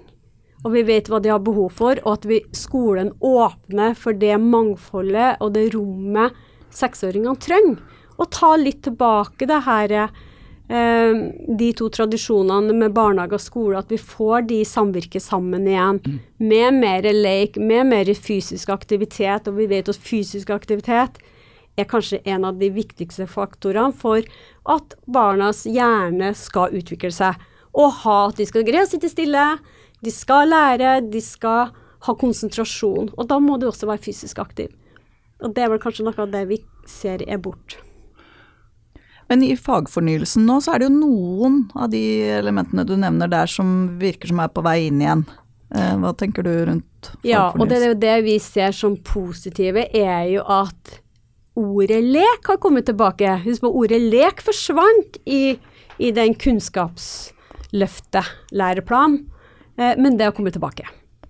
Og 0.66 0.74
vi 0.74 0.84
vet 0.88 1.08
hva 1.08 1.22
de 1.24 1.32
har 1.32 1.44
behov 1.44 1.70
for, 1.78 2.02
og 2.04 2.18
at 2.18 2.26
vi, 2.28 2.42
skolen 2.56 3.14
åpner 3.24 3.94
for 3.96 4.18
det 4.18 4.36
mangfoldet 4.42 5.38
og 5.40 5.54
det 5.56 5.70
rommet 5.76 6.36
seksåringene 6.76 7.40
trenger. 7.40 7.78
Og 8.20 8.28
ta 8.36 8.56
litt 8.60 8.82
tilbake 8.88 9.48
det 9.48 9.62
her 9.68 9.94
eh, 9.96 10.18
de 10.70 11.72
to 11.74 11.88
tradisjonene 11.90 12.76
med 12.78 12.94
barnehage 12.94 13.40
og 13.40 13.42
skole, 13.42 13.80
at 13.80 13.90
vi 13.90 13.98
får 13.98 14.46
de 14.52 14.60
samvirke 14.68 15.22
sammen 15.24 15.66
igjen. 15.66 15.98
Mm. 16.06 16.20
Med 16.52 16.78
mer 16.78 17.08
lek, 17.16 17.58
med 17.58 17.90
mer 17.90 18.12
fysisk 18.14 18.70
aktivitet. 18.70 19.50
Og 19.50 19.58
vi 19.58 19.66
vet 19.72 19.90
at 19.90 19.98
fysisk 19.98 20.52
aktivitet 20.54 21.18
er 21.80 21.90
kanskje 21.90 22.22
en 22.30 22.46
av 22.46 22.60
de 22.62 22.70
viktigste 22.76 23.26
faktorene 23.30 23.96
for 23.96 24.22
at 24.70 24.96
barnas 25.10 25.66
hjerne 25.66 26.36
skal 26.38 26.76
utvikle 26.78 27.12
seg. 27.16 27.40
Og 27.74 28.04
ha 28.04 28.20
at 28.30 28.38
de 28.38 28.46
skal 28.50 28.66
greie 28.68 28.86
å 28.86 28.90
sitte 28.90 29.10
stille, 29.10 29.46
de 30.06 30.14
skal 30.14 30.54
lære, 30.54 31.00
de 31.10 31.22
skal 31.24 31.74
ha 32.06 32.16
konsentrasjon. 32.16 33.10
Og 33.18 33.30
da 33.30 33.42
må 33.42 33.58
du 33.58 33.70
også 33.70 33.90
være 33.90 34.06
fysisk 34.06 34.42
aktiv. 34.46 34.70
Og 35.42 35.56
det 35.56 35.66
er 35.66 35.74
vel 35.74 35.82
kanskje 35.82 36.06
noe 36.06 36.20
av 36.20 36.34
det 36.34 36.46
vi 36.50 36.62
ser 36.90 37.24
er 37.26 37.42
borte. 37.42 37.89
Men 39.30 39.44
i 39.46 39.54
fagfornyelsen 39.58 40.46
nå, 40.48 40.58
så 40.66 40.74
er 40.74 40.82
det 40.82 40.90
jo 40.90 40.96
noen 40.96 41.60
av 41.78 41.92
de 41.94 42.02
elementene 42.40 42.86
du 42.88 42.96
nevner 42.98 43.30
der 43.30 43.48
som 43.50 44.00
virker 44.02 44.32
som 44.32 44.40
er 44.42 44.50
på 44.54 44.64
vei 44.66 44.88
inn 44.88 45.02
igjen. 45.04 45.24
Eh, 45.70 45.96
hva 46.02 46.14
tenker 46.18 46.42
du 46.48 46.54
rundt 46.66 46.86
fagfornyelsen? 47.06 47.30
Ja, 47.30 47.52
og 47.54 47.70
det 47.70 47.94
det 48.02 48.18
vi 48.26 48.40
ser 48.42 48.72
som 48.76 48.98
positive, 49.06 49.86
er 49.94 50.26
jo 50.34 50.42
at 50.50 51.00
ordet 51.60 52.04
lek 52.04 52.48
har 52.50 52.58
kommet 52.62 52.86
tilbake. 52.90 53.38
Husk 53.44 53.62
på, 53.66 53.72
ordet 53.84 54.02
lek 54.02 54.42
forsvant 54.46 55.20
i, 55.30 55.60
i 56.00 56.12
den 56.16 56.34
kunnskapsløftet, 56.40 58.26
læreplanen, 58.50 59.30
eh, 59.78 59.94
men 60.00 60.18
det 60.18 60.26
har 60.30 60.34
kommet 60.38 60.54
tilbake. 60.58 60.88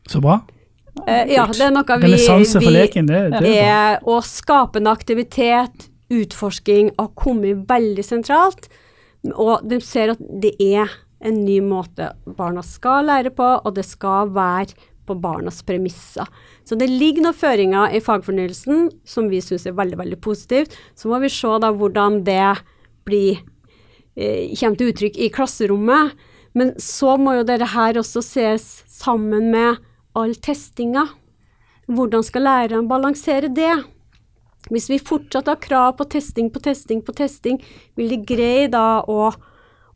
Så 0.07 0.21
bra. 0.23 0.39
Eh, 1.07 1.33
ja, 1.35 1.45
det 1.51 1.63
er 1.67 1.71
noe 1.73 1.99
vi, 2.01 2.15
vi 2.15 2.25
for 2.49 2.71
leken, 2.73 3.07
det, 3.09 3.21
det 3.39 3.53
er, 3.59 3.69
er 3.69 4.07
å 4.07 4.19
skape 4.25 4.79
en 4.81 4.89
aktivitet, 4.91 5.88
utforsking 6.09 6.93
har 6.97 7.11
kommet 7.19 7.65
veldig 7.69 8.05
sentralt. 8.05 8.69
Og 9.35 9.65
de 9.67 9.79
ser 9.83 10.13
at 10.15 10.21
det 10.41 10.55
er 10.63 10.89
en 11.19 11.41
ny 11.43 11.59
måte 11.63 12.13
barna 12.37 12.63
skal 12.63 13.09
lære 13.09 13.33
på, 13.35 13.47
og 13.59 13.75
det 13.75 13.85
skal 13.87 14.31
være 14.35 14.77
på 15.09 15.17
barnas 15.19 15.61
premisser. 15.65 16.27
Så 16.63 16.77
det 16.79 16.89
ligger 16.91 17.25
noen 17.25 17.37
føringer 17.37 17.95
i 17.95 18.01
fagfornyelsen 18.03 18.89
som 19.07 19.29
vi 19.31 19.41
syns 19.43 19.65
er 19.67 19.77
veldig 19.77 19.99
veldig 19.99 20.19
positivt. 20.23 20.75
Så 20.95 21.09
må 21.09 21.19
vi 21.23 21.31
se 21.33 21.55
da 21.61 21.71
hvordan 21.73 22.21
det 22.27 22.61
blir, 23.09 23.41
eh, 24.15 24.53
kommer 24.55 24.77
til 24.77 24.93
uttrykk 24.93 25.17
i 25.17 25.31
klasserommet. 25.33 26.13
Men 26.53 26.73
så 26.75 27.17
må 27.17 27.37
jo 27.37 27.43
dette 27.43 27.73
her 27.73 27.93
også 27.93 28.23
ses 28.23 28.83
sammen 28.87 29.51
med 29.51 29.77
all 30.15 30.33
testinga. 30.35 31.07
Hvordan 31.87 32.23
skal 32.23 32.41
læreren 32.41 32.87
balansere 32.87 33.53
det? 33.53 33.83
Hvis 34.67 34.89
vi 34.91 34.99
fortsatt 34.99 35.47
har 35.47 35.61
krav 35.63 35.93
på 35.97 36.05
testing 36.11 36.49
på 36.51 36.59
testing 36.59 37.01
på 37.05 37.15
testing, 37.15 37.61
vil 37.95 38.11
de 38.11 38.19
greie 38.27 38.67
da 38.71 39.01
å 39.07 39.29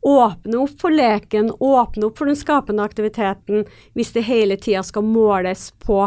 åpne 0.04 0.60
opp 0.60 0.80
for 0.80 0.92
leken, 0.92 1.50
åpne 1.60 2.08
opp 2.08 2.18
for 2.20 2.28
den 2.28 2.36
skapende 2.36 2.84
aktiviteten, 2.84 3.64
hvis 3.96 4.12
det 4.16 4.24
hele 4.28 4.56
tida 4.60 4.82
skal 4.84 5.04
måles 5.06 5.70
på 5.84 6.02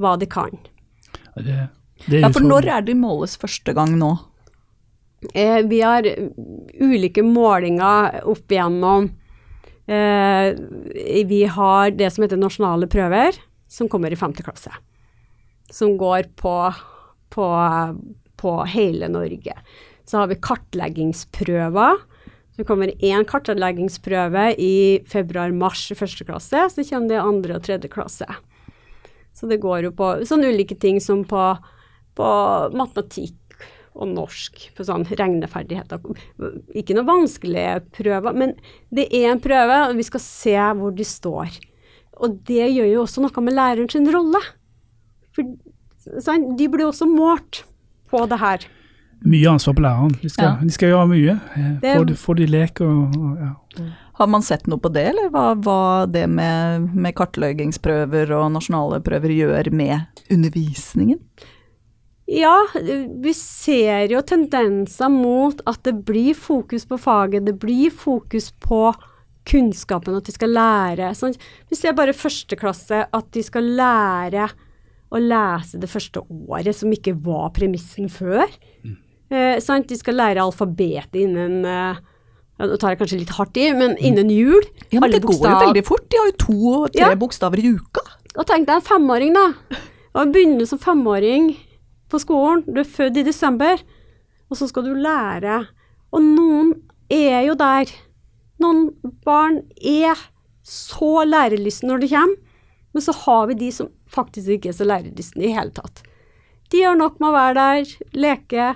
hva 0.00 0.12
de 0.20 0.28
kan. 0.28 0.52
Det, 1.36 1.66
det 2.06 2.22
ja, 2.22 2.30
for 2.32 2.44
når 2.44 2.68
er 2.78 2.86
de 2.86 2.96
måles 2.96 3.36
første 3.40 3.74
gang 3.76 3.96
nå? 4.00 4.14
Eh, 5.34 5.60
vi 5.68 5.80
har 5.84 6.08
ulike 6.80 7.22
målinger 7.22 8.22
opp 8.28 8.52
igjennom. 8.52 9.10
Eh, 9.86 10.48
vi 11.28 11.44
har 11.44 11.92
det 11.96 12.08
som 12.12 12.24
heter 12.24 12.40
nasjonale 12.40 12.88
prøver, 12.90 13.36
som 13.68 13.88
kommer 13.88 14.12
i 14.12 14.18
femte 14.18 14.44
klasse. 14.44 14.72
Som 15.72 15.96
går 16.00 16.32
på 16.40 16.56
på, 17.32 17.48
på 18.40 18.54
hele 18.68 19.08
Norge. 19.12 19.56
Så 20.04 20.20
har 20.20 20.30
vi 20.30 20.40
kartleggingsprøver. 20.42 22.00
Så 22.52 22.66
kommer 22.68 22.92
én 23.00 23.24
kartleggingsprøve 23.24 24.50
i 24.60 24.74
februar-mars 25.08 25.86
i 25.94 25.96
første 25.96 26.26
klasse, 26.28 26.66
så 26.68 26.84
kommer 26.84 27.08
det 27.08 27.16
i 27.16 27.22
andre 27.22 27.56
og 27.56 27.64
tredje 27.64 27.88
klasse. 27.92 28.28
Så 29.32 29.48
det 29.48 29.62
går 29.62 29.86
jo 29.86 29.94
på 29.96 30.10
sånne 30.28 30.50
ulike 30.52 30.76
ting 30.76 31.00
som 31.00 31.22
på, 31.24 31.46
på 32.18 32.28
matematikk 32.76 33.38
og 33.92 34.08
norsk, 34.12 34.68
på 34.76 34.84
sånn 34.88 35.04
regneferdigheter. 35.08 36.00
Ikke 36.76 36.96
noe 36.96 37.08
vanskelige 37.08 37.80
prøver, 37.96 38.36
men 38.36 38.54
det 38.92 39.08
er 39.16 39.30
en 39.32 39.42
prøve, 39.42 39.78
og 39.88 39.96
vi 39.98 40.06
skal 40.08 40.24
se 40.24 40.56
hvor 40.78 40.92
de 40.96 41.08
står. 41.08 41.56
Og 42.22 42.36
det 42.48 42.68
gjør 42.68 42.88
jo 42.88 43.04
også 43.04 43.24
noe 43.24 43.44
med 43.44 43.56
læreren 43.56 43.90
sin 43.92 44.08
rolle. 44.12 44.40
For 45.32 45.48
sånn, 46.02 46.52
de 46.58 46.68
blir 46.70 46.88
også 46.88 47.08
målt 47.08 47.64
på 48.12 48.24
det 48.30 48.38
her. 48.42 48.68
Mye 49.22 49.50
ansvar 49.52 49.76
på 49.78 49.84
læreren. 49.84 50.14
De 50.22 50.30
skal, 50.30 50.48
ja. 50.48 50.54
de 50.66 50.74
skal 50.74 50.90
gjøre 50.90 51.10
mye. 51.12 51.36
Eh, 51.86 52.14
få 52.18 52.34
de 52.38 52.48
lek 52.50 52.82
og, 52.84 53.14
og 53.14 53.44
ja. 53.44 53.52
Har 54.18 54.28
man 54.28 54.44
sett 54.44 54.66
noe 54.68 54.82
på 54.82 54.90
det, 54.92 55.06
eller 55.14 55.30
hva, 55.32 55.54
hva 55.56 56.04
det 56.10 56.26
med, 56.30 56.90
med 56.92 57.14
kartleggingsprøver 57.16 58.34
og 58.36 58.50
nasjonale 58.54 59.00
prøver 59.02 59.32
gjør 59.32 59.70
med 59.72 60.20
undervisningen? 60.30 61.22
Ja, 62.28 62.54
vi 63.24 63.32
ser 63.34 64.12
jo 64.12 64.20
tendenser 64.24 65.10
mot 65.10 65.58
at 65.68 65.80
det 65.88 65.96
blir 66.06 66.36
fokus 66.38 66.84
på 66.88 67.00
faget. 67.00 67.46
Det 67.48 67.56
blir 67.60 67.90
fokus 67.90 68.52
på 68.62 68.92
kunnskapen, 69.48 70.16
at 70.20 70.28
de 70.28 70.34
skal 70.36 70.54
lære. 70.54 71.10
Sånn, 71.18 71.34
vi 71.70 71.78
ser 71.78 71.96
bare 71.98 72.14
første 72.16 72.58
klasse 72.58 73.02
at 73.08 73.32
de 73.34 73.42
skal 73.42 73.72
lære 73.80 74.50
å 75.12 75.20
lese 75.20 75.80
det 75.80 75.90
første 75.92 76.22
året, 76.24 76.74
som 76.76 76.92
ikke 76.92 77.14
var 77.24 77.50
premissen 77.56 78.08
før. 78.12 78.48
Mm. 78.84 78.96
Eh, 79.32 79.82
De 79.88 79.98
skal 79.98 80.18
lære 80.18 80.42
alfabetet 80.42 81.22
innen 81.24 81.64
eh, 81.64 82.00
Nå 82.62 82.76
tar 82.78 82.92
jeg 82.92 82.98
kanskje 83.00 83.18
litt 83.18 83.32
hardt 83.34 83.56
i, 83.58 83.64
men 83.74 83.96
mm. 83.96 84.02
innen 84.06 84.28
jul. 84.30 84.62
Ja, 84.92 85.00
men 85.00 85.10
det 85.10 85.22
bokstav... 85.24 85.40
går 85.40 85.50
jo 85.50 85.62
veldig 85.66 85.82
fort. 85.88 86.04
De 86.12 86.18
har 86.20 86.28
jo 86.28 86.34
to 86.38 86.58
og 86.70 86.84
tre 86.92 87.08
ja. 87.08 87.16
bokstaver 87.18 87.58
i 87.58 87.72
uka. 87.74 88.04
Og 88.36 88.46
tenk 88.46 88.68
deg 88.68 88.76
en 88.76 88.84
femåring, 88.86 89.34
da. 89.34 89.80
Og 90.12 90.30
begynner 90.30 90.68
som 90.68 90.78
femåring 90.78 91.48
på 92.12 92.20
skolen. 92.22 92.62
Du 92.68 92.78
er 92.84 92.86
født 92.86 93.18
i 93.18 93.24
desember, 93.26 93.82
og 94.46 94.60
så 94.60 94.68
skal 94.70 94.86
du 94.86 94.92
lære. 94.94 95.62
Og 96.14 96.22
noen 96.22 96.70
er 97.10 97.48
jo 97.48 97.56
der. 97.58 97.90
Noen 98.62 98.92
barn 99.26 99.62
er 99.80 100.20
så 100.62 101.24
lærelystne 101.26 101.90
når 101.90 102.04
det 102.04 102.12
kommer, 102.12 102.38
men 102.92 103.02
så 103.02 103.16
har 103.24 103.48
vi 103.50 103.58
de 103.58 103.72
som 103.74 103.90
faktisk 104.12 104.56
ikke 104.56 104.72
er 104.72 104.78
så 104.78 104.86
lærelysten 104.88 105.44
i 105.44 105.52
hele 105.54 105.74
tatt. 105.76 106.04
De 106.72 106.80
gjør 106.80 106.96
nok 106.98 107.18
med 107.20 107.28
å 107.28 107.36
være 107.36 107.58
der, 107.58 107.92
leke, 108.16 108.70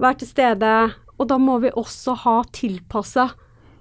være 0.00 0.20
til 0.22 0.30
stede. 0.30 0.72
Og 1.18 1.28
da 1.28 1.36
må 1.42 1.58
vi 1.64 1.74
også 1.74 2.14
ha 2.22 2.38
tilpassa 2.54 3.32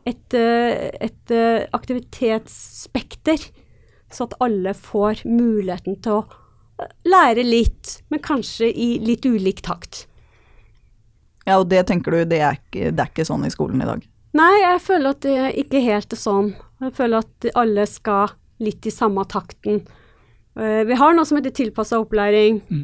et, 0.08 0.34
eh, 0.34 0.90
et 1.04 1.32
eh, 1.32 1.68
aktivitetsspekter, 1.76 3.48
så 4.12 4.28
at 4.28 4.36
alle 4.44 4.74
får 4.74 5.24
muligheten 5.28 6.00
til 6.04 6.22
å 6.22 6.26
eh, 6.82 6.92
lære 7.08 7.46
litt, 7.46 8.00
men 8.10 8.24
kanskje 8.24 8.72
i 8.72 8.96
litt 9.04 9.28
ulik 9.28 9.62
takt. 9.68 10.06
Ja, 11.48 11.60
og 11.62 11.70
det 11.72 11.86
tenker 11.88 12.12
du, 12.12 12.24
det 12.28 12.42
er 12.44 12.60
ikke, 12.60 12.92
det 12.92 13.04
er 13.04 13.12
ikke 13.12 13.28
sånn 13.28 13.46
i 13.48 13.54
skolen 13.54 13.84
i 13.84 13.88
dag? 13.88 14.04
Nei, 14.38 14.54
jeg 14.60 14.82
føler 14.84 15.16
at 15.16 15.24
det 15.24 15.52
ikke 15.64 15.84
helt 15.86 16.14
er 16.14 16.20
sånn. 16.20 16.52
Jeg 16.84 16.94
føler 16.98 17.24
at 17.24 17.48
alle 17.58 17.88
skal 17.90 18.36
litt 18.62 18.86
i 18.86 18.94
samme 18.94 19.24
takten. 19.30 19.86
Uh, 20.58 20.84
vi 20.90 20.98
har 20.98 21.14
noe 21.14 21.28
som 21.28 21.38
heter 21.38 21.54
tilpassa 21.54 22.00
opplæring, 22.02 22.60
mm. 22.66 22.84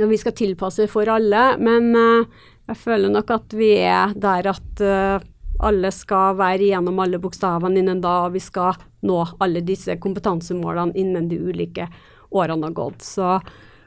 og 0.00 0.08
vi 0.10 0.18
skal 0.20 0.36
tilpasse 0.38 0.88
for 0.92 1.10
alle. 1.12 1.44
Men 1.60 1.92
uh, 1.92 2.48
jeg 2.70 2.80
føler 2.80 3.12
nok 3.12 3.34
at 3.34 3.56
vi 3.56 3.74
er 3.84 4.14
der 4.16 4.48
at 4.54 4.84
uh, 4.84 5.18
alle 5.64 5.92
skal 5.94 6.38
være 6.40 6.64
igjennom 6.66 6.98
alle 7.04 7.20
bokstavene 7.22 7.82
innen 7.82 8.00
da, 8.02 8.24
og 8.26 8.34
vi 8.34 8.42
skal 8.42 8.80
nå 9.04 9.20
alle 9.44 9.62
disse 9.64 9.98
kompetansemålene 10.00 10.96
innen 10.98 11.28
de 11.30 11.38
ulike 11.38 11.86
årene 12.34 12.70
har 12.70 12.74
gått. 12.74 13.04
Så 13.04 13.36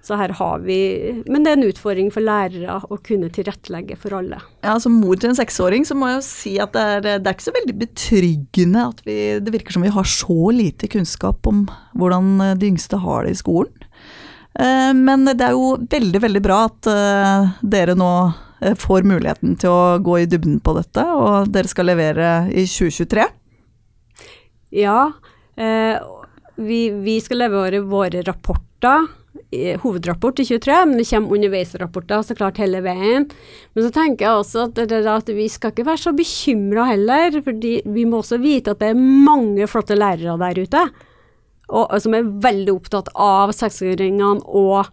Så 0.06 0.16
her 0.16 0.32
har 0.38 0.62
vi 0.64 0.78
Men 1.28 1.44
det 1.44 1.52
er 1.52 1.58
en 1.58 1.68
utfordring 1.68 2.12
for 2.14 2.24
lærere 2.24 2.78
å 2.80 3.00
kunne 3.04 3.32
tilrettelegge 3.34 3.98
for 4.00 4.16
alle. 4.20 4.40
Ja, 4.64 4.78
Som 4.80 5.00
mor 5.02 5.20
til 5.20 5.32
en 5.32 5.40
seksåring 5.40 5.88
så 5.88 5.98
må 5.98 6.12
jeg 6.12 6.20
jo 6.20 6.28
si 6.28 6.54
at 6.64 6.76
det 6.76 6.86
er, 6.98 7.02
det 7.20 7.28
er 7.28 7.36
ikke 7.36 7.50
så 7.50 7.56
veldig 7.58 7.78
betryggende 7.82 8.86
at 8.94 9.04
vi, 9.08 9.18
det 9.44 9.54
virker 9.54 9.76
som 9.76 9.84
vi 9.84 9.94
har 9.94 10.08
så 10.08 10.40
lite 10.56 10.90
kunnskap 10.92 11.48
om 11.50 11.66
hvordan 11.98 12.58
de 12.60 12.72
yngste 12.72 13.02
har 13.04 13.28
det 13.28 13.36
i 13.36 13.42
skolen. 13.42 13.88
Eh, 14.60 14.94
men 14.94 15.26
det 15.28 15.44
er 15.44 15.54
jo 15.54 15.76
veldig, 15.90 16.22
veldig 16.24 16.42
bra 16.42 16.64
at 16.66 16.90
eh, 16.90 17.50
dere 17.62 17.94
nå 17.98 18.12
eh, 18.62 18.74
får 18.80 19.06
muligheten 19.06 19.58
til 19.62 19.74
å 19.74 19.98
gå 20.04 20.22
i 20.24 20.30
dybden 20.30 20.60
på 20.66 20.74
dette, 20.80 21.04
og 21.14 21.52
dere 21.54 21.70
skal 21.70 21.90
levere 21.92 22.32
i 22.50 22.66
2023. 22.66 23.28
Ja, 24.78 25.00
vi, 25.58 26.80
vi 26.92 27.14
skal 27.24 27.40
levere 27.40 27.80
våre 27.88 28.20
rapporter 28.28 29.06
hovedrapport 29.82 30.42
i 30.44 30.46
23, 30.50 30.78
men 30.90 31.02
det 31.02 31.08
kommer 31.10 31.38
underveisrapporter 31.38 32.24
så 32.26 32.36
klart 32.38 32.62
hele 32.62 32.82
veien. 32.86 33.28
Men 33.76 33.86
så 33.86 33.92
tenker 33.96 34.26
jeg 34.28 34.42
også 34.44 34.66
at, 34.68 34.82
at 35.18 35.34
vi 35.36 35.50
skal 35.52 35.74
ikke 35.74 35.88
være 35.88 36.04
så 36.06 36.16
bekymra 36.18 36.88
heller, 36.92 37.42
for 37.46 37.62
vi 37.62 38.08
må 38.08 38.22
også 38.22 38.42
vite 38.44 38.74
at 38.74 38.82
det 38.84 38.94
er 38.94 39.06
mange 39.30 39.70
flotte 39.72 39.98
lærere 39.98 40.40
der 40.42 40.64
ute 40.68 40.88
og, 41.68 41.92
som 42.02 42.16
er 42.16 42.28
veldig 42.44 42.76
opptatt 42.78 43.12
av 43.20 43.52
seksåringene 43.56 44.46
og 44.46 44.88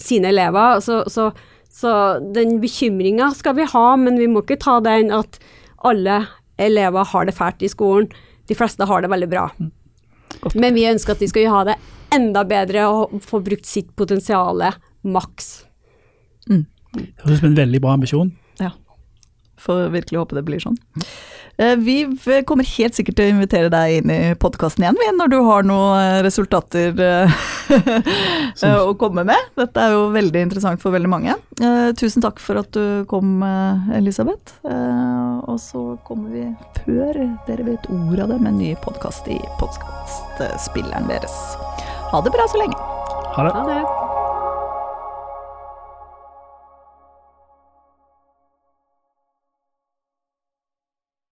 sine 0.00 0.30
elever. 0.32 0.80
Så, 0.84 1.02
så, 1.12 1.30
så 1.68 1.94
den 2.34 2.58
bekymringa 2.62 3.30
skal 3.36 3.58
vi 3.58 3.68
ha, 3.68 3.86
men 4.00 4.18
vi 4.20 4.28
må 4.30 4.44
ikke 4.44 4.60
ta 4.62 4.78
den 4.84 5.12
at 5.14 5.38
alle 5.84 6.22
elever 6.60 7.10
har 7.10 7.28
det 7.28 7.36
fælt 7.36 7.64
i 7.64 7.72
skolen. 7.72 8.08
De 8.48 8.56
fleste 8.56 8.88
har 8.88 9.04
det 9.04 9.12
veldig 9.12 9.30
bra. 9.32 9.48
Men 10.54 10.76
vi 10.76 10.86
ønsker 10.90 11.14
at 11.14 11.22
de 11.22 11.28
skal 11.30 11.50
ha 11.52 11.64
det 11.70 11.76
enda 12.14 12.44
bedre 12.46 12.86
og 12.90 13.18
få 13.24 13.40
brukt 13.44 13.66
sitt 13.66 13.90
potensial 13.98 14.62
maks. 15.02 15.64
Mm. 16.50 16.64
Det 16.94 17.24
høres 17.24 17.38
ut 17.38 17.42
som 17.42 17.50
en 17.50 17.58
veldig 17.58 17.80
bra 17.82 17.94
ambisjon. 17.98 18.30
Får 19.64 19.88
virkelig 19.94 20.20
håpe 20.20 20.36
det 20.36 20.44
blir 20.46 20.62
sånn. 20.62 20.78
Eh, 21.56 21.76
vi 21.76 22.16
kommer 22.46 22.66
helt 22.66 22.96
sikkert 22.96 23.18
til 23.18 23.28
å 23.28 23.34
invitere 23.36 23.70
deg 23.70 24.00
inn 24.00 24.10
i 24.10 24.20
podkasten 24.38 24.82
igjen 24.82 25.18
når 25.20 25.30
du 25.30 25.36
har 25.46 25.66
noen 25.66 26.00
eh, 26.00 26.22
resultater 26.26 26.98
eh, 27.04 28.80
å 28.80 28.94
komme 28.98 29.22
med. 29.28 29.52
Dette 29.58 29.84
er 29.84 29.94
jo 29.94 30.08
veldig 30.14 30.42
interessant 30.48 30.82
for 30.82 30.94
veldig 30.94 31.10
mange. 31.10 31.36
Tusen 32.00 32.24
takk 32.24 32.42
for 32.42 32.58
at 32.58 32.74
du 32.74 33.04
kom, 33.10 33.38
Elisabeth. 33.94 34.56
Og 34.64 35.60
så 35.62 35.84
kommer 36.08 36.34
vi, 36.34 36.48
før 36.82 37.20
dere 37.46 37.68
vet 37.68 37.86
ordet 37.92 38.26
av 38.26 38.34
det, 38.34 38.40
med 38.40 38.50
en 38.54 38.58
ny 38.62 38.72
podkast 38.82 39.30
i 39.30 39.38
podkastspilleren 39.60 41.06
deres. 41.12 41.38
Ha 42.10 42.24
det 42.24 42.34
bra 42.34 42.50
så 42.50 42.64
lenge. 42.64 42.82
Ha 43.38 43.46
det. 43.46 43.54
Ha 43.54 43.64
det. 43.70 44.13